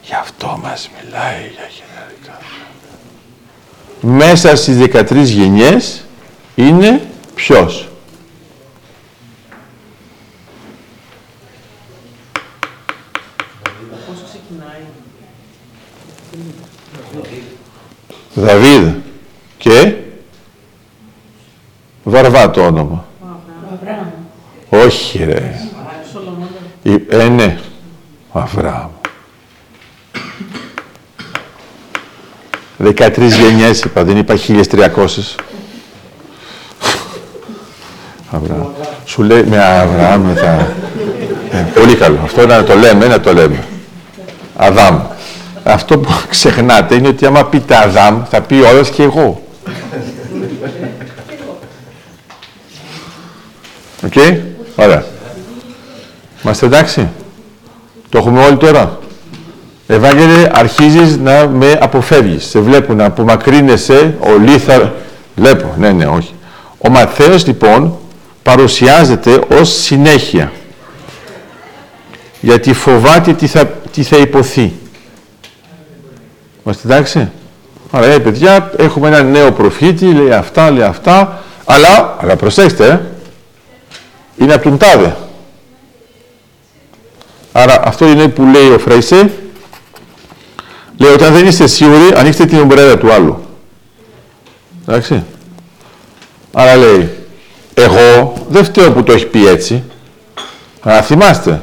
γι' 0.02 0.14
αυτό 0.20 0.58
μας 0.62 0.90
μιλάει 0.96 1.40
για 1.40 1.68
γενεαλογικά. 1.78 2.38
Μέσα 4.00 4.56
στις 4.56 4.76
13 4.76 5.30
γενιές 5.32 6.04
είναι 6.54 7.02
ποιος; 7.34 7.88
Δαβίδ 18.34 18.88
και 19.58 19.94
Βαρβά 22.08 22.50
το 22.50 22.66
όνομα. 22.66 23.04
Όχι 24.68 25.24
ρε. 25.24 25.60
Ε, 27.08 27.28
ναι. 27.28 27.58
Αβραάμ. 28.32 28.88
13 32.84 33.18
γενιές 33.18 33.82
είπα, 33.82 34.04
δεν 34.04 34.16
είπα 34.16 34.34
1300. 34.36 34.58
Αβραάμ. 38.30 38.66
Σου 39.04 39.22
λέει 39.22 39.42
με 39.42 39.64
Αβραάμ 39.64 40.34
θα... 40.34 40.68
Ε, 41.50 41.66
πολύ 41.74 41.94
καλό. 41.94 42.18
Αυτό 42.24 42.46
να 42.46 42.64
το 42.64 42.74
λέμε, 42.74 43.06
να 43.06 43.20
το 43.20 43.32
λέμε. 43.32 43.64
Αδάμ. 44.56 45.00
Αυτό 45.64 45.98
που 45.98 46.12
ξεχνάτε 46.28 46.94
είναι 46.94 47.08
ότι 47.08 47.26
άμα 47.26 47.44
πείτε 47.44 47.76
Αδάμ 47.76 48.22
θα 48.30 48.40
πει 48.40 48.54
όλος 48.54 48.90
και 48.90 49.02
εγώ. 49.02 49.47
OK, 54.08 54.14
okay? 54.14 54.36
ωραία. 54.76 55.04
Είμαστε 56.44 56.66
εντάξει; 56.66 57.08
Το 58.08 58.18
έχουμε 58.18 58.44
όλοι 58.44 58.56
τώρα; 58.56 58.98
Ευάγγελε, 59.86 60.50
αρχίζεις 60.52 61.16
να 61.18 61.46
με 61.46 61.78
αποφεύγεις. 61.80 62.44
Σε 62.44 62.60
βλέπω 62.60 62.94
να 62.94 63.04
απομακρύνεσαι, 63.04 64.14
ο 64.20 64.38
Λίθαρ... 64.38 64.82
Βλέπω, 65.36 65.74
ναι, 65.78 65.92
ναι, 65.92 66.06
όχι. 66.06 66.34
Ο 66.78 66.90
Ματθαίος, 66.90 67.46
λοιπόν, 67.46 67.98
παρουσιάζεται 68.42 69.40
ως 69.60 69.68
συνέχεια. 69.68 70.52
Γιατί 72.40 72.72
φοβάται 72.72 73.32
τι 73.32 73.46
θα, 73.46 73.64
τι 73.92 74.02
θα 74.02 74.16
υποθεί. 74.16 74.72
Είμαστε 76.64 76.88
εντάξει; 76.88 77.30
Ωραία, 77.90 78.20
παιδιά, 78.20 78.70
έχουμε 78.76 79.08
ένα 79.08 79.22
νέο 79.22 79.52
προφήτη, 79.52 80.04
λέει 80.04 80.32
αυτά, 80.32 80.70
λέει 80.70 80.82
αυτά, 80.82 81.42
αλλά, 81.64 82.16
αλλά 82.20 82.36
προσέξτε, 82.36 82.86
ε, 82.86 83.00
είναι 84.38 84.54
από 84.54 84.62
τον 84.62 84.78
τάδε. 84.78 85.16
Άρα 87.52 87.80
αυτό 87.84 88.08
είναι 88.08 88.28
που 88.28 88.44
λέει 88.44 88.68
ο 88.68 88.78
Φρέισε. 88.78 89.30
Λέει 90.98 91.12
όταν 91.12 91.32
δεν 91.32 91.46
είστε 91.46 91.66
σίγουροι, 91.66 92.14
ανοίξτε 92.16 92.44
την 92.44 92.58
ομπρέλα 92.58 92.98
του 92.98 93.12
άλλου. 93.12 93.42
Εντάξει. 94.88 95.24
Άρα 96.52 96.76
λέει, 96.76 97.10
εγώ 97.74 98.34
δεν 98.48 98.64
φταίω 98.64 98.92
που 98.92 99.02
το 99.02 99.12
έχει 99.12 99.26
πει 99.26 99.46
έτσι. 99.46 99.82
Αλλά 100.80 101.02
θυμάστε, 101.02 101.60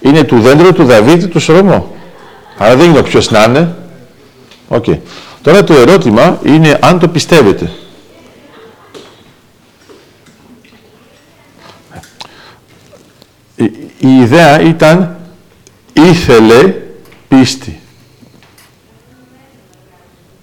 είναι 0.00 0.22
του 0.22 0.40
δέντρου 0.40 0.72
του 0.72 0.84
Δαβίδ 0.84 1.24
του 1.24 1.40
Σολομό. 1.40 1.96
Άρα 2.58 2.76
δεν 2.76 2.90
είναι 2.90 2.98
ο 2.98 3.02
ποιος 3.02 3.30
να 3.30 3.44
είναι. 3.44 3.74
Okay. 4.68 4.98
Τώρα 5.42 5.64
το 5.64 5.74
ερώτημα 5.74 6.38
είναι 6.44 6.78
αν 6.82 6.98
το 6.98 7.08
πιστεύετε. 7.08 7.70
Η 14.04 14.16
ιδέα 14.20 14.60
ήταν 14.60 15.16
ήθελε 15.92 16.74
πίστη. 17.28 17.80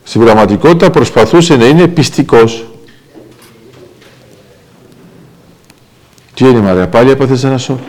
Στην 0.04 0.22
πραγματικότητα 0.22 0.90
προσπαθούσε 0.90 1.56
να 1.56 1.66
είναι 1.66 1.88
πιστικός. 1.88 2.66
Τι 6.34 6.46
είναι 6.46 6.60
Μαρία, 6.60 6.88
πάλι 6.88 7.10
έπαθες 7.10 7.44
ένα 7.44 7.58
σοκ; 7.58 7.80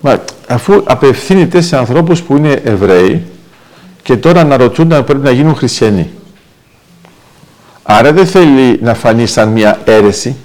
Μα, 0.00 0.24
αφού 0.48 0.82
απευθύνεται 0.84 1.60
σε 1.60 1.76
ανθρώπους 1.76 2.22
που 2.22 2.36
είναι 2.36 2.52
Εβραίοι 2.64 3.26
και 4.02 4.16
τώρα 4.16 4.40
αναρωτούν 4.40 4.92
αν 4.92 5.04
πρέπει 5.04 5.24
να 5.24 5.30
γίνουν 5.30 5.54
χριστιανοί. 5.54 6.10
Άρα 7.82 8.12
δεν 8.12 8.26
θέλει 8.26 8.78
να 8.82 8.94
φανεί 8.94 9.26
σαν 9.26 9.48
μια 9.48 9.80
αίρεση 9.84 10.36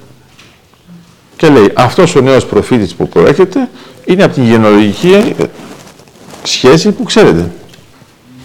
και 1.41 1.49
λέει 1.49 1.71
αυτός 1.73 2.15
ο 2.15 2.21
νέος 2.21 2.45
προφήτης 2.45 2.95
που 2.95 3.07
προέρχεται 3.07 3.69
είναι 4.05 4.23
από 4.23 4.33
την 4.33 4.43
γενολογική 4.43 5.35
σχέση 6.43 6.91
που 6.91 7.03
ξέρετε. 7.03 7.51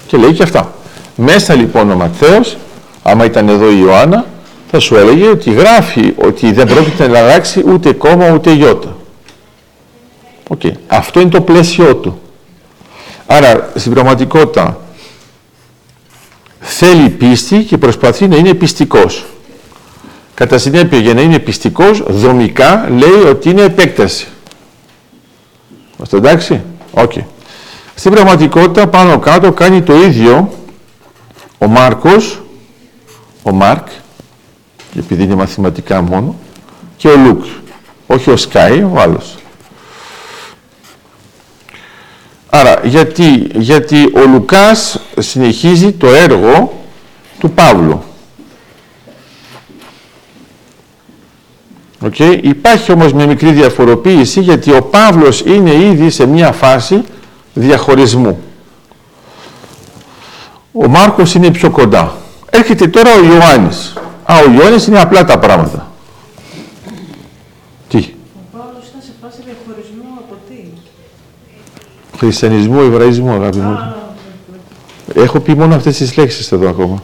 Και 0.07 0.16
λέει 0.16 0.32
και 0.32 0.42
αυτά. 0.42 0.74
Μέσα 1.16 1.55
λοιπόν 1.55 1.90
ο 1.90 1.94
Ματθαίος, 1.94 2.57
άμα 3.03 3.24
ήταν 3.24 3.49
εδώ 3.49 3.70
η 3.70 3.76
Ιωάννα, 3.80 4.24
θα 4.70 4.78
σου 4.78 4.97
έλεγε 4.97 5.28
ότι 5.28 5.51
γράφει 5.53 6.14
ότι 6.16 6.53
δεν 6.53 6.66
πρόκειται 6.66 7.09
να 7.09 7.18
αλλάξει 7.18 7.62
ούτε 7.66 7.92
κόμμα 7.92 8.30
ούτε 8.30 8.53
γιώτα. 8.53 8.97
Okay. 10.49 10.72
Αυτό 10.86 11.20
είναι 11.20 11.30
το 11.30 11.40
πλαίσιο 11.40 11.97
του. 11.97 12.20
Άρα 13.26 13.72
στην 13.74 13.92
πραγματικότητα 13.92 14.80
θέλει 16.61 17.09
πίστη 17.09 17.59
και 17.62 17.78
προσπαθεί 17.78 18.28
να 18.28 18.36
είναι 18.36 18.55
πιστικός. 18.55 19.24
Κατά 20.37 20.59
συνέπεια, 20.59 20.99
για 20.99 21.14
να 21.14 21.20
είναι 21.20 21.39
πιστικός, 21.39 22.03
δομικά 22.07 22.89
λέει 22.91 23.28
ότι 23.28 23.51
είναι 23.51 23.62
επέκταση. 23.62 24.26
Είμαστε 25.97 26.16
εντάξει; 26.16 26.62
OK. 26.91 27.12
Okay. 27.14 27.22
Στην 27.95 28.12
πραγματικότητα, 28.12 28.87
πάνω 28.87 29.18
κάτω, 29.18 29.53
κάνει 29.53 29.82
το 29.82 29.95
ίδιο 29.95 30.53
ο 31.59 31.66
Μάρκος, 31.66 32.43
ο 33.43 33.53
Μάρκ, 33.53 33.87
επειδή 34.99 35.22
είναι 35.22 35.34
μαθηματικά 35.34 36.01
μόνο, 36.01 36.34
και 36.97 37.09
ο 37.09 37.16
Luke. 37.16 37.45
Όχι 38.07 38.30
ο 38.30 38.37
Sky, 38.37 38.82
ο 38.82 38.93
άλλος. 38.97 39.34
Άρα, 42.51 42.80
γιατί, 42.84 43.49
γιατί 43.55 44.12
ο 44.14 44.26
Λουκάς 44.32 45.01
συνεχίζει 45.18 45.93
το 45.93 46.07
έργο 46.07 46.80
του 47.39 47.51
Παύλου. 47.51 48.03
Okay. 52.07 52.38
Υπάρχει 52.42 52.92
όμως 52.92 53.12
μια 53.12 53.26
μικρή 53.26 53.52
διαφοροποίηση 53.52 54.40
γιατί 54.40 54.72
ο 54.72 54.82
Παύλος 54.82 55.40
είναι 55.40 55.74
ήδη 55.74 56.11
σε 56.11 56.26
μια 56.26 56.52
φάση 56.52 57.02
διαχωρισμού. 57.54 58.38
Ο 60.72 60.88
Μάρκος 60.88 61.34
είναι 61.34 61.50
πιο 61.50 61.70
κοντά. 61.70 62.16
Έρχεται 62.50 62.86
τώρα 62.88 63.11
ο 63.14 63.24
Ιωάννης. 63.24 63.92
Α, 64.24 64.34
ο 64.46 64.52
Ιωάννης 64.52 64.86
είναι 64.86 65.00
απλά 65.00 65.24
τα 65.24 65.38
πράγματα. 65.38 65.90
Τι; 67.88 67.96
Ο 67.98 68.57
Παύλος 68.57 68.84
ήταν 68.88 69.00
σε 69.02 69.11
φάση 69.22 69.38
διαχωρισμού 69.44 70.09
από 70.18 70.34
τι; 70.48 70.54
Χριστιανισμό, 72.18 72.78
Εβραϊσμό, 72.82 73.32
αγάπη 73.32 73.59
μου. 73.59 73.72
Α, 73.72 73.96
Έχω 75.14 75.40
πει 75.40 75.54
μόνο 75.54 75.74
αυτές 75.74 75.96
τις 75.96 76.16
λέξεις 76.16 76.52
εδώ 76.52 76.68
ακόμα. 76.68 77.02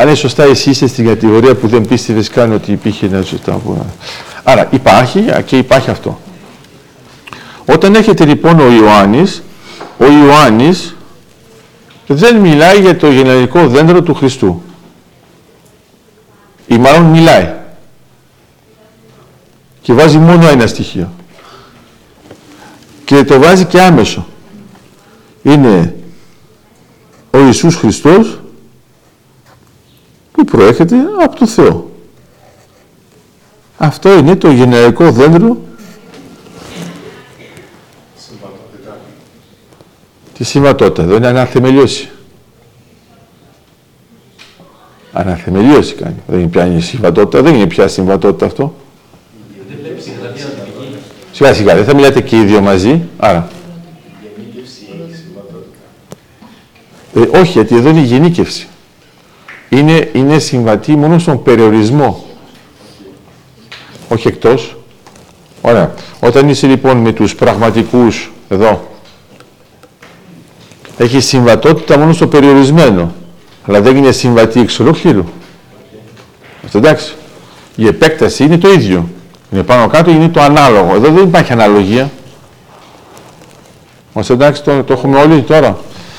Αν 0.00 0.06
είναι 0.06 0.14
σωστά 0.16 0.42
εσύ 0.42 0.70
είσαι 0.70 0.86
στην 0.86 1.06
κατηγορία 1.06 1.54
που 1.54 1.68
δεν 1.68 1.86
πίστευες 1.86 2.28
καν 2.28 2.52
ότι 2.52 2.72
υπήρχε 2.72 3.06
ένα 3.06 3.22
σωστά. 3.22 3.52
που- 3.52 3.84
Άρα 4.42 4.68
υπάρχει 4.70 5.24
και 5.46 5.56
υπάρχει 5.58 5.90
αυτό. 5.90 6.20
Όταν 7.66 7.94
έρχεται 7.94 8.24
λοιπόν 8.24 8.60
ο 8.60 8.70
Ιωάννης, 8.70 9.42
ο 9.98 10.04
Ιωάννης 10.04 10.96
δεν 12.06 12.36
μιλάει 12.36 12.80
για 12.80 12.96
το 12.96 13.10
γενεαλικό 13.10 13.66
δέντρο 13.68 14.02
του 14.02 14.14
Χριστού. 14.14 14.62
Ή 16.66 16.78
μάλλον 16.78 17.02
μιλάει. 17.02 17.52
Και 19.82 19.92
βάζει 19.92 20.18
μόνο 20.18 20.48
ένα 20.48 20.66
στοιχείο. 20.66 21.12
Και 23.04 23.24
το 23.24 23.38
βάζει 23.38 23.64
και 23.64 23.80
άμεσο. 23.82 24.26
Είναι 25.42 25.94
ο 27.30 27.38
Ιησούς 27.38 27.74
Χριστός 27.76 28.40
που 30.38 30.44
προέρχεται 30.44 30.96
από 31.24 31.36
το 31.36 31.46
Θεό. 31.46 31.90
Αυτό 33.78 34.18
είναι 34.18 34.36
το 34.36 34.50
γενεαλικό 34.50 35.10
δέντρο 35.10 35.56
της 40.36 40.48
συμβατότητας. 40.48 41.04
Εδώ 41.04 41.16
είναι 41.16 41.26
αναθεμελιώσει. 41.26 42.08
Αναθεμελιώσει 45.12 45.94
κάνει. 45.94 46.22
Δεν 46.26 46.38
είναι 46.38 46.48
πια 46.48 46.66
η 46.66 46.80
συμβατότητα, 46.80 47.42
δεν 47.42 47.54
είναι 47.54 47.66
πια 47.66 47.88
συμβατότητα 47.88 48.46
αυτό. 48.46 48.74
Σιγά 51.32 51.54
σιγά, 51.54 51.74
δεν 51.74 51.84
θα 51.84 51.94
μιλάτε 51.94 52.20
και 52.20 52.36
οι 52.36 52.44
δύο 52.44 52.60
μαζί, 52.60 53.02
άρα. 53.16 53.48
Ε, 57.14 57.38
όχι, 57.38 57.52
γιατί 57.52 57.76
εδώ 57.76 57.88
είναι 57.88 58.00
η 58.00 58.04
γενίκευση. 58.04 58.68
Είναι, 59.68 60.10
είναι 60.12 60.38
συμβατή 60.38 60.96
μόνο 60.96 61.18
στον 61.18 61.42
περιορισμό. 61.42 62.24
Όχι 64.08 64.28
εκτός. 64.28 64.76
Ωραία. 65.60 65.94
Όταν 66.20 66.48
είσαι 66.48 66.66
λοιπόν 66.66 66.96
με 66.96 67.12
τους 67.12 67.34
πραγματικούς, 67.34 68.32
εδώ, 68.48 68.88
έχεις 70.96 71.26
συμβατότητα 71.26 71.98
μόνο 71.98 72.12
στο 72.12 72.26
περιορισμένο. 72.26 73.12
Αλλά 73.66 73.80
δεν 73.80 73.96
είναι 73.96 74.12
συμβατή 74.12 74.60
εξ 74.60 74.80
ολόκληρου. 74.80 75.24
Αυτό 76.64 76.78
εντάξει. 76.78 77.14
Η 77.76 77.86
επέκταση 77.86 78.44
είναι 78.44 78.58
το 78.58 78.72
ίδιο. 78.72 79.08
Είναι 79.50 79.62
πάνω 79.62 79.86
κάτω, 79.86 80.10
είναι 80.10 80.28
το 80.28 80.40
ανάλογο. 80.40 80.94
Εδώ 80.94 81.10
δεν 81.10 81.22
υπάρχει 81.22 81.52
αναλογία. 81.52 82.10
Μας 84.12 84.30
εντάξει, 84.30 84.62
το, 84.62 84.84
το 84.84 84.92
έχουμε 84.92 85.18
όλοι 85.20 85.42
τώρα. 85.42 85.78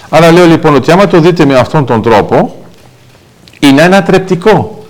Άρα 0.09 0.31
λέω 0.31 0.45
λοιπόν 0.45 0.75
ότι 0.75 0.91
άμα 0.91 1.07
το 1.07 1.19
δείτε 1.19 1.45
με 1.45 1.55
αυτόν 1.57 1.85
τον 1.85 2.01
τρόπο, 2.01 2.58
είναι 3.59 3.81
ανατρεπτικό. 3.81 4.85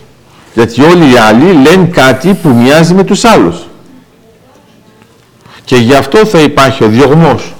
Γιατί 0.53 0.81
όλοι 0.81 1.11
οι 1.11 1.17
άλλοι 1.17 1.53
λένε 1.53 1.85
κάτι 1.85 2.33
που 2.33 2.49
μοιάζει 2.49 2.93
με 2.93 3.03
τους 3.03 3.23
άλλους. 3.25 3.67
Και 5.63 5.75
γι' 5.75 5.95
αυτό 5.95 6.25
θα 6.25 6.39
υπάρχει 6.39 6.83
ο 6.83 6.87
διωγμός. 6.87 7.53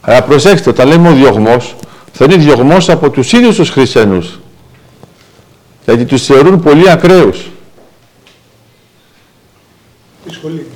Αλλά 0.00 0.22
προσέξτε, 0.22 0.70
όταν 0.70 0.88
λέμε 0.88 1.08
ο 1.08 1.12
διωγμός, 1.12 1.74
θα 2.12 2.24
είναι 2.24 2.36
διωγμός 2.36 2.88
από 2.88 3.10
τους 3.10 3.32
ίδιους 3.32 3.56
τους 3.56 3.70
χριστιανούς. 3.70 4.40
Γιατί 5.84 6.04
τους 6.04 6.24
θεωρούν 6.24 6.60
πολύ 6.60 6.90
ακραίους. 6.90 7.50
Η 10.28 10.32
σχολή. 10.32 10.66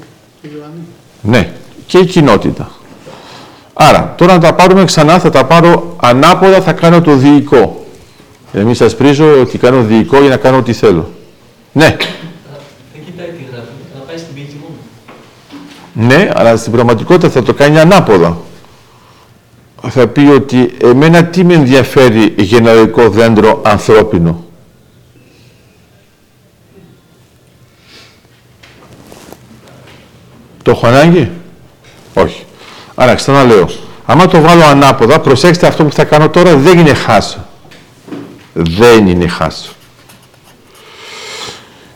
Η 0.42 0.48
Ιωάννη. 0.56 0.80
Ναι, 1.22 1.52
και 1.86 1.98
η 1.98 2.06
κοινότητα. 2.06 2.70
Άρα, 3.72 4.14
τώρα 4.16 4.32
να 4.32 4.40
τα 4.40 4.54
πάρουμε 4.54 4.84
ξανά, 4.84 5.18
θα 5.18 5.30
τα 5.30 5.44
πάρω 5.44 5.96
ανάποδα, 6.00 6.60
θα 6.60 6.72
κάνω 6.72 7.00
το 7.00 7.14
διοικό. 7.16 7.79
Για 8.52 8.60
να 8.60 8.66
μην 8.66 8.74
σας 8.74 8.96
πρίζω 8.96 9.40
ότι 9.40 9.58
κάνω 9.58 9.82
διοικό 9.82 10.20
για 10.20 10.28
να 10.28 10.36
κάνω 10.36 10.56
ό,τι 10.56 10.72
θέλω. 10.72 11.10
Ναι, 11.72 11.96
Δεν 12.92 13.02
κοιτάει 13.04 13.26
τη 13.26 13.42
γραφή, 13.52 13.66
να 13.94 14.00
πάει 14.00 14.16
στην 14.18 14.34
πηγή 14.34 14.60
μόνο. 14.62 16.06
ναι, 16.08 16.30
αλλά 16.34 16.56
στην 16.56 16.72
πραγματικότητα 16.72 17.30
θα 17.30 17.42
το 17.42 17.54
κάνει 17.54 17.78
ανάποδα. 17.78 18.36
Θα 19.88 20.06
πει 20.06 20.20
ότι 20.20 20.76
εμένα 20.82 21.24
τι 21.24 21.44
με 21.44 21.54
ενδιαφέρει 21.54 22.34
γενεαλικό 22.38 23.08
δέντρο 23.08 23.60
ανθρώπινο. 23.64 24.44
Το 30.62 30.70
έχω 30.70 30.86
ανάγκη; 30.86 31.30
Όχι. 32.14 32.44
Άρα 32.94 33.14
ξαναλέω, 33.14 33.68
άμα 34.06 34.26
το 34.26 34.40
βάλω 34.40 34.64
ανάποδα, 34.64 35.20
προσέξτε 35.20 35.66
αυτό 35.66 35.84
που 35.84 35.92
θα 35.92 36.04
κάνω 36.04 36.28
τώρα 36.28 36.56
δεν 36.56 36.78
είναι 36.78 36.94
χάσο. 36.94 37.48
Δεν 38.68 39.06
είναι 39.06 39.28
χάσο. 39.28 39.72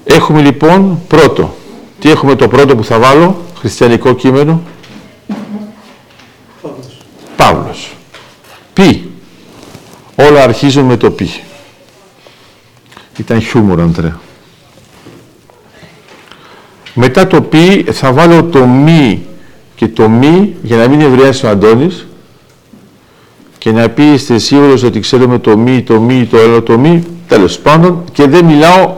Έχουμε 0.05 0.41
λοιπόν 0.41 1.01
πρώτο. 1.09 1.55
Τι 1.99 2.11
έχουμε 2.11 2.35
το 2.35 2.49
πρώτο 2.49 2.77
που 2.77 2.85
θα 2.85 2.99
βάλω, 2.99 3.43
χριστιανικό 3.59 4.15
κείμενο, 4.15 4.63
Παύλος. 6.61 6.97
Παύλος. 7.37 7.95
Πι. 8.73 9.09
Όλα 10.17 10.43
αρχίζουν 10.43 10.85
με 10.85 10.97
το 10.97 11.11
πι. 11.11 11.31
Ήταν 13.17 13.41
χιούμορ, 13.41 13.81
Αντρέα. 13.81 14.21
Μετά 16.95 17.27
το 17.27 17.43
πι 17.43 17.87
θα 17.93 18.13
βάλω 18.13 18.45
το 18.45 18.67
μη 18.67 19.27
και 19.75 19.89
το 19.89 20.09
μη 20.09 20.57
για 20.63 20.77
να 20.77 20.89
μην 20.89 21.01
ευρεάσει 21.01 21.47
ο 21.47 21.49
Αντώνης 21.49 22.07
και 23.65 23.73
να 23.73 23.89
πει 23.89 24.03
είστε 24.13 24.39
σίγουρος 24.39 24.83
ότι 24.83 25.01
ξέρουμε 25.01 25.39
το 25.39 25.57
μη, 25.57 25.83
το 25.83 26.01
μη, 26.01 26.27
το 26.31 26.39
άλλο, 26.39 26.63
το 26.63 26.79
μη, 26.79 27.03
τέλος 27.29 27.59
πάντων 27.59 28.05
και 28.13 28.27
δεν 28.27 28.45
μιλάω 28.45 28.95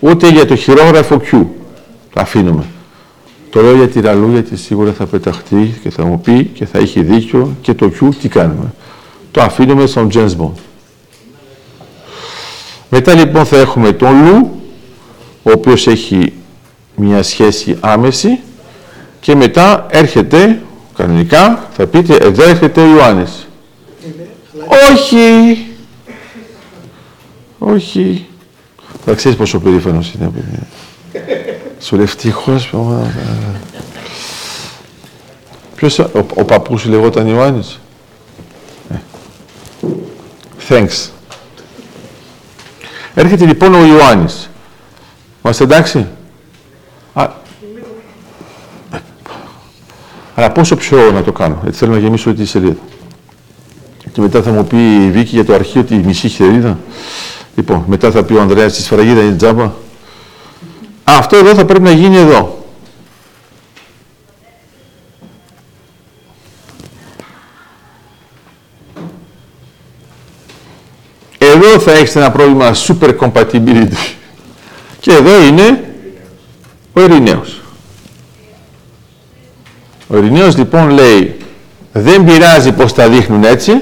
ούτε 0.00 0.28
για 0.28 0.46
το 0.46 0.56
χειρόγραφο 0.56 1.20
Q. 1.30 1.30
Το 2.12 2.20
αφήνουμε. 2.20 2.64
Το 3.50 3.60
λέω 3.60 3.74
για 3.74 3.88
τη 3.88 4.00
Ραλού 4.00 4.30
γιατί 4.32 4.56
σίγουρα 4.56 4.92
θα 4.92 5.06
πεταχτεί 5.06 5.74
και 5.82 5.90
θα 5.90 6.04
μου 6.04 6.20
πει 6.20 6.44
και 6.44 6.66
θα 6.66 6.78
έχει 6.78 7.02
δίκιο 7.02 7.56
και 7.60 7.74
το 7.74 7.92
Q 8.00 8.08
τι 8.20 8.28
κάνουμε. 8.28 8.72
Το 9.30 9.42
αφήνουμε 9.42 9.86
στον 9.86 10.10
James 10.14 10.36
Bond. 10.40 10.60
Μετά 12.90 13.14
λοιπόν 13.14 13.44
θα 13.44 13.56
έχουμε 13.56 13.92
τον 13.92 14.24
Λου, 14.24 14.60
ο 15.42 15.50
οποίος 15.50 15.86
έχει 15.86 16.32
μια 16.96 17.22
σχέση 17.22 17.76
άμεση 17.80 18.38
και 19.20 19.34
μετά 19.34 19.86
έρχεται, 19.90 20.60
κανονικά, 20.96 21.68
θα 21.76 21.86
πείτε, 21.86 22.14
εδώ 22.14 22.42
έρχεται 22.42 22.80
ο 22.80 22.86
Ιωάννης. 22.86 23.44
Είναι, 24.64 24.76
αλλά 24.80 24.92
Όχι! 24.92 25.66
Όχι. 27.58 28.26
Θα 29.04 29.14
ξέρεις 29.14 29.38
πόσο 29.38 29.60
περήφανος 29.60 30.12
είναι. 30.12 30.30
παιδί. 30.34 30.58
Σου 31.80 31.96
λέει 31.96 32.04
ευτυχώς. 32.04 32.70
μαμά. 32.72 33.12
Ποιος, 35.76 35.98
ο, 35.98 36.26
ο 36.34 36.44
παππούς 36.44 36.80
σου 36.80 36.88
λεγόταν 36.88 37.26
Ιωάννης; 37.26 37.80
Ε. 38.90 38.96
Thanks. 40.68 41.08
Έρχεται 43.14 43.46
λοιπόν 43.46 43.74
ο 43.74 43.84
Ιωάννης. 43.84 44.50
Είμαστε 45.44 45.64
εντάξει; 45.64 46.06
Α, 47.12 47.30
αλλά 50.34 50.50
πόσο 50.52 50.76
πιο 50.76 51.10
να 51.10 51.22
το 51.22 51.32
κάνω. 51.32 51.62
Έτσι 51.66 51.78
θέλω 51.78 51.92
να 51.92 51.98
γεμίσω 51.98 52.34
τη 52.34 52.44
σελίδα. 52.44 52.76
Και 54.12 54.20
μετά 54.20 54.42
θα 54.42 54.50
μου 54.50 54.64
πει 54.64 55.04
η 55.06 55.10
Βίκη 55.10 55.34
για 55.34 55.44
το 55.44 55.54
αρχείο 55.54 55.84
τη 55.84 55.94
μισή 55.94 56.28
χερίδα. 56.28 56.78
Λοιπόν, 57.54 57.84
μετά 57.86 58.10
θα 58.10 58.24
πει 58.24 58.34
ο 58.34 58.40
Ανδρέας 58.40 58.72
στη 58.72 58.82
σφραγίδα 58.82 59.20
είναι 59.20 59.36
τζάμπα. 59.36 59.64
Α, 59.64 59.72
αυτό 61.04 61.36
εδώ 61.36 61.54
θα 61.54 61.64
πρέπει 61.64 61.82
να 61.82 61.90
γίνει 61.90 62.16
εδώ. 62.16 62.64
Εδώ 71.38 71.78
θα 71.78 71.92
έχεις 71.92 72.16
ένα 72.16 72.30
πρόβλημα 72.30 72.74
super 72.74 73.16
compatibility. 73.18 74.14
Και 75.00 75.12
εδώ 75.12 75.42
είναι 75.42 75.84
ο 76.92 77.00
Ειρηναίος. 77.00 77.60
Ο 80.08 80.16
Ειρηναίος 80.16 80.56
λοιπόν 80.56 80.90
λέει 80.90 81.36
δεν 81.92 82.24
πειράζει 82.24 82.72
πως 82.72 82.92
τα 82.92 83.08
δείχνουν 83.08 83.44
έτσι 83.44 83.72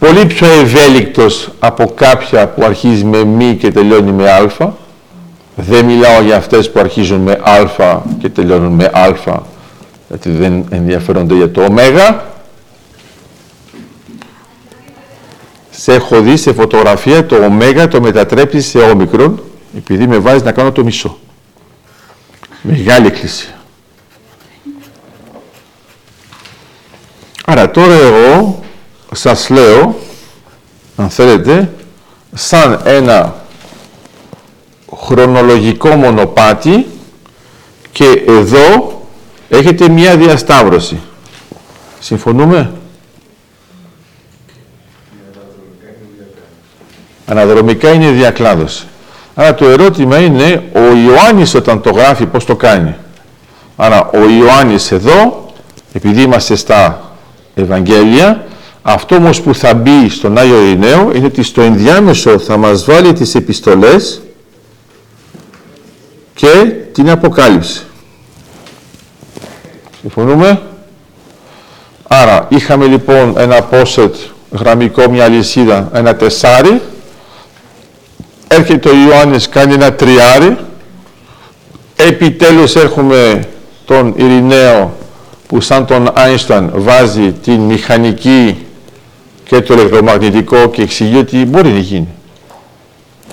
πολύ 0.00 0.26
πιο 0.26 0.46
ευέλικτος 0.46 1.50
από 1.58 1.86
κάποια 1.94 2.48
που 2.48 2.64
αρχίζει 2.64 3.04
με 3.04 3.24
μη 3.24 3.56
και 3.56 3.70
τελειώνει 3.70 4.12
με 4.12 4.30
α 4.30 4.72
Δεν 5.56 5.84
μιλάω 5.84 6.22
για 6.22 6.36
αυτές 6.36 6.70
που 6.70 6.80
αρχίζουν 6.80 7.20
με 7.20 7.40
α 7.42 8.00
και 8.18 8.28
τελειώνουν 8.28 8.72
με 8.72 8.84
α, 8.84 9.14
γιατί 10.08 10.30
δεν 10.30 10.66
ενδιαφέρονται 10.70 11.34
για 11.34 11.50
το 11.50 11.62
ω. 11.62 11.74
Σε 15.70 15.92
έχω 15.94 16.20
δει 16.20 16.36
σε 16.36 16.52
φωτογραφία 16.52 17.26
το 17.26 17.36
ω 17.36 17.88
το 17.88 18.00
μετατρέψει 18.00 18.60
σε 18.60 18.78
όμικρον, 18.78 19.42
επειδή 19.76 20.06
με 20.06 20.18
βάζει 20.18 20.44
να 20.44 20.52
κάνω 20.52 20.72
το 20.72 20.84
μισό. 20.84 21.18
Μεγάλη 22.62 23.06
εκκλησία. 23.06 23.54
Άρα 27.44 27.70
τώρα 27.70 27.94
εγώ 27.94 28.60
σας 29.12 29.48
λέω, 29.50 29.98
αν 30.96 31.10
θέλετε, 31.10 31.72
σαν 32.34 32.80
ένα 32.84 33.34
χρονολογικό 34.96 35.88
μονοπάτι 35.88 36.86
και 37.92 38.22
εδώ 38.26 39.00
έχετε 39.48 39.88
μία 39.88 40.16
διασταύρωση. 40.16 41.00
Συμφωνούμε; 42.00 42.72
Αναδρομικά 47.26 47.92
είναι 47.92 48.10
διακλάδωση. 48.10 48.86
Άρα 49.34 49.54
το 49.54 49.68
ερώτημα 49.68 50.18
είναι, 50.18 50.62
ο 50.74 50.80
Ιωάννης 50.80 51.54
όταν 51.54 51.80
το 51.80 51.90
γράφει 51.90 52.26
πώς 52.26 52.44
το 52.44 52.56
κάνει; 52.56 52.94
Άρα 53.76 54.10
ο 54.12 54.28
Ιωάννης 54.28 54.92
εδώ, 54.92 55.46
επειδή 55.92 56.22
είμαστε 56.22 56.56
στα 56.56 57.10
Ευαγγέλια, 57.54 58.44
αυτό 58.82 59.14
όμως 59.16 59.40
που 59.40 59.54
θα 59.54 59.74
μπει 59.74 60.08
στον 60.08 60.38
Άγιο 60.38 60.60
Ειρηναίο 60.62 61.12
είναι 61.14 61.26
ότι 61.26 61.42
στο 61.42 61.62
ενδιάμεσο 61.62 62.38
θα 62.38 62.56
μας 62.56 62.84
βάλει 62.84 63.12
τις 63.12 63.34
επιστολές 63.34 64.22
και 66.34 66.72
την 66.92 67.10
Αποκάλυψη. 67.10 67.82
Συμφωνούμε; 70.00 70.60
Άρα 72.08 72.46
είχαμε 72.48 72.86
λοιπόν 72.86 73.34
ένα 73.38 73.62
πόσετ 73.62 74.14
γραμμικό, 74.50 75.10
μια 75.10 75.28
λυσίδα, 75.28 75.90
ένα 75.92 76.16
τεσάρι. 76.16 76.80
Έρχεται 78.48 78.88
ο 78.88 78.92
Ιωάννης, 78.94 79.48
κάνει 79.48 79.74
ένα 79.74 79.92
τριάρι. 79.92 80.56
Επιτέλους 81.96 82.74
έχουμε 82.76 83.48
τον 83.84 84.14
Ειρηναίο 84.16 84.96
που 85.46 85.60
σαν 85.60 85.86
τον 85.86 86.10
Άινσταν 86.14 86.70
βάζει 86.74 87.32
την 87.32 87.60
μηχανική 87.60 88.66
και 89.50 89.60
το 89.60 89.74
ηλεκτρομαγνητικό 89.74 90.68
και 90.68 90.82
εξηγεί 90.82 91.16
ότι 91.16 91.44
μπορεί 91.44 91.68
να 91.68 91.78
γίνει. 91.78 92.08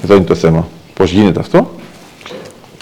Εδώ 0.03 0.15
είναι 0.15 0.23
το 0.23 0.35
θέμα. 0.35 0.67
Πώς 0.93 1.11
γίνεται 1.11 1.39
αυτό. 1.39 1.75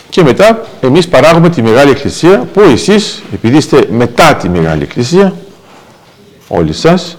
Και 0.10 0.24
μετά 0.24 0.66
εμείς 0.82 1.08
παράγουμε 1.08 1.50
τη 1.50 1.62
Μεγάλη 1.62 1.90
Εκκλησία 1.90 2.48
που 2.54 2.62
εσείς, 2.62 3.24
επειδή 3.34 3.58
είστε 3.58 3.88
μετά 3.92 4.36
τη 4.36 4.50
Μεγάλη 4.50 4.84
Εκκλησία, 4.84 5.36
όλοι 6.48 6.74
σας, 6.74 7.18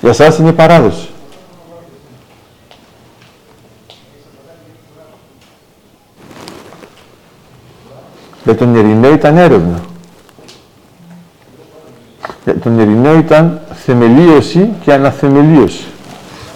για 0.00 0.12
σας 0.12 0.38
είναι 0.38 0.52
παράδοση. 0.52 1.08
Για 8.44 8.54
τον 8.54 8.74
Ειρηναίο 8.74 9.12
ήταν 9.12 9.36
έρευνα. 9.36 9.89
Για 12.44 12.58
τον 12.58 12.78
Ειρηναίο 12.78 13.18
ήταν 13.18 13.60
θεμελίωση 13.84 14.68
και 14.84 14.92
αναθεμελίωση. 14.92 15.84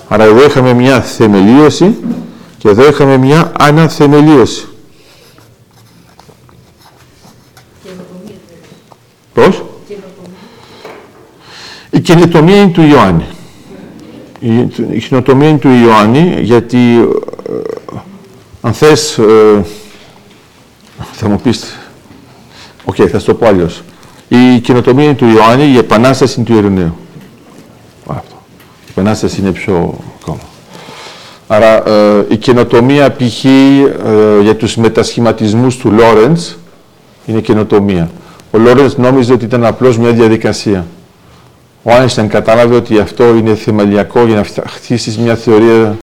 Άρα 0.09 0.25
εδώ 0.25 0.45
είχαμε 0.45 0.73
μια 0.73 1.01
θεμελίωση 1.01 1.97
και 2.59 2.69
εδώ 2.69 2.89
είχαμε 2.89 3.17
μια 3.17 3.53
αναθεμελίωση. 3.59 4.69
Πώς; 9.35 9.63
Η 11.91 12.01
καινοτομία 12.01 12.57
είναι 12.57 12.71
του 12.71 12.83
Ιωάννη. 12.83 13.27
Η 14.91 14.99
καινοτομία 14.99 15.49
είναι 15.49 15.59
του 15.59 15.69
Ιωάννη 15.69 16.39
γιατί 16.41 17.09
ε, 17.49 17.53
αν 18.61 18.73
θες 18.73 19.19
ε, 19.19 19.65
θα 21.13 21.29
μου 21.29 21.41
πεις 21.43 21.77
OK, 22.85 22.95
okay, 22.95 23.07
θα 23.07 23.19
σου 23.19 23.27
το 23.27 23.35
πω 23.35 23.47
αλλιώς. 23.47 23.83
Η 24.35 24.61
καινοτομία 24.61 25.05
είναι 25.05 25.15
του 25.15 25.27
Ιωάννη, 25.27 25.73
η 25.73 25.77
επανάσταση 25.77 26.35
είναι 26.37 26.49
του 26.49 26.57
Ειρηναίου. 26.57 26.97
Αυτό. 28.07 28.35
Η 28.87 28.89
επανάσταση 28.91 29.41
είναι 29.41 29.53
πιο 29.53 29.99
ακόμα. 30.21 30.41
Άρα 31.47 31.89
ε, 31.89 32.27
η 32.29 32.37
καινοτομία 32.37 33.11
π.χ. 33.11 33.45
Ε, 33.45 34.41
για 34.43 34.57
τους 34.57 34.77
μετασχηματισμούς 34.77 35.77
του 35.77 35.91
Λόρεντς 35.91 36.59
είναι 37.27 37.41
καινοτομία. 37.41 38.11
Ο 38.51 38.59
Λόρεντς 38.59 38.97
νόμιζε 38.97 39.33
ότι 39.33 39.45
ήταν 39.45 39.65
απλώς 39.65 39.99
μια 39.99 40.13
διαδικασία. 40.13 40.87
Ο 41.83 41.93
Άινσταν 41.93 42.29
κατάλαβε 42.29 42.75
ότι 42.75 42.99
αυτό 42.99 43.35
είναι 43.35 43.55
θεμελιακό 43.55 44.25
για 44.25 44.37
να 44.37 44.65
χτίσει 44.69 45.21
μια 45.21 45.35
θεωρία 45.35 45.97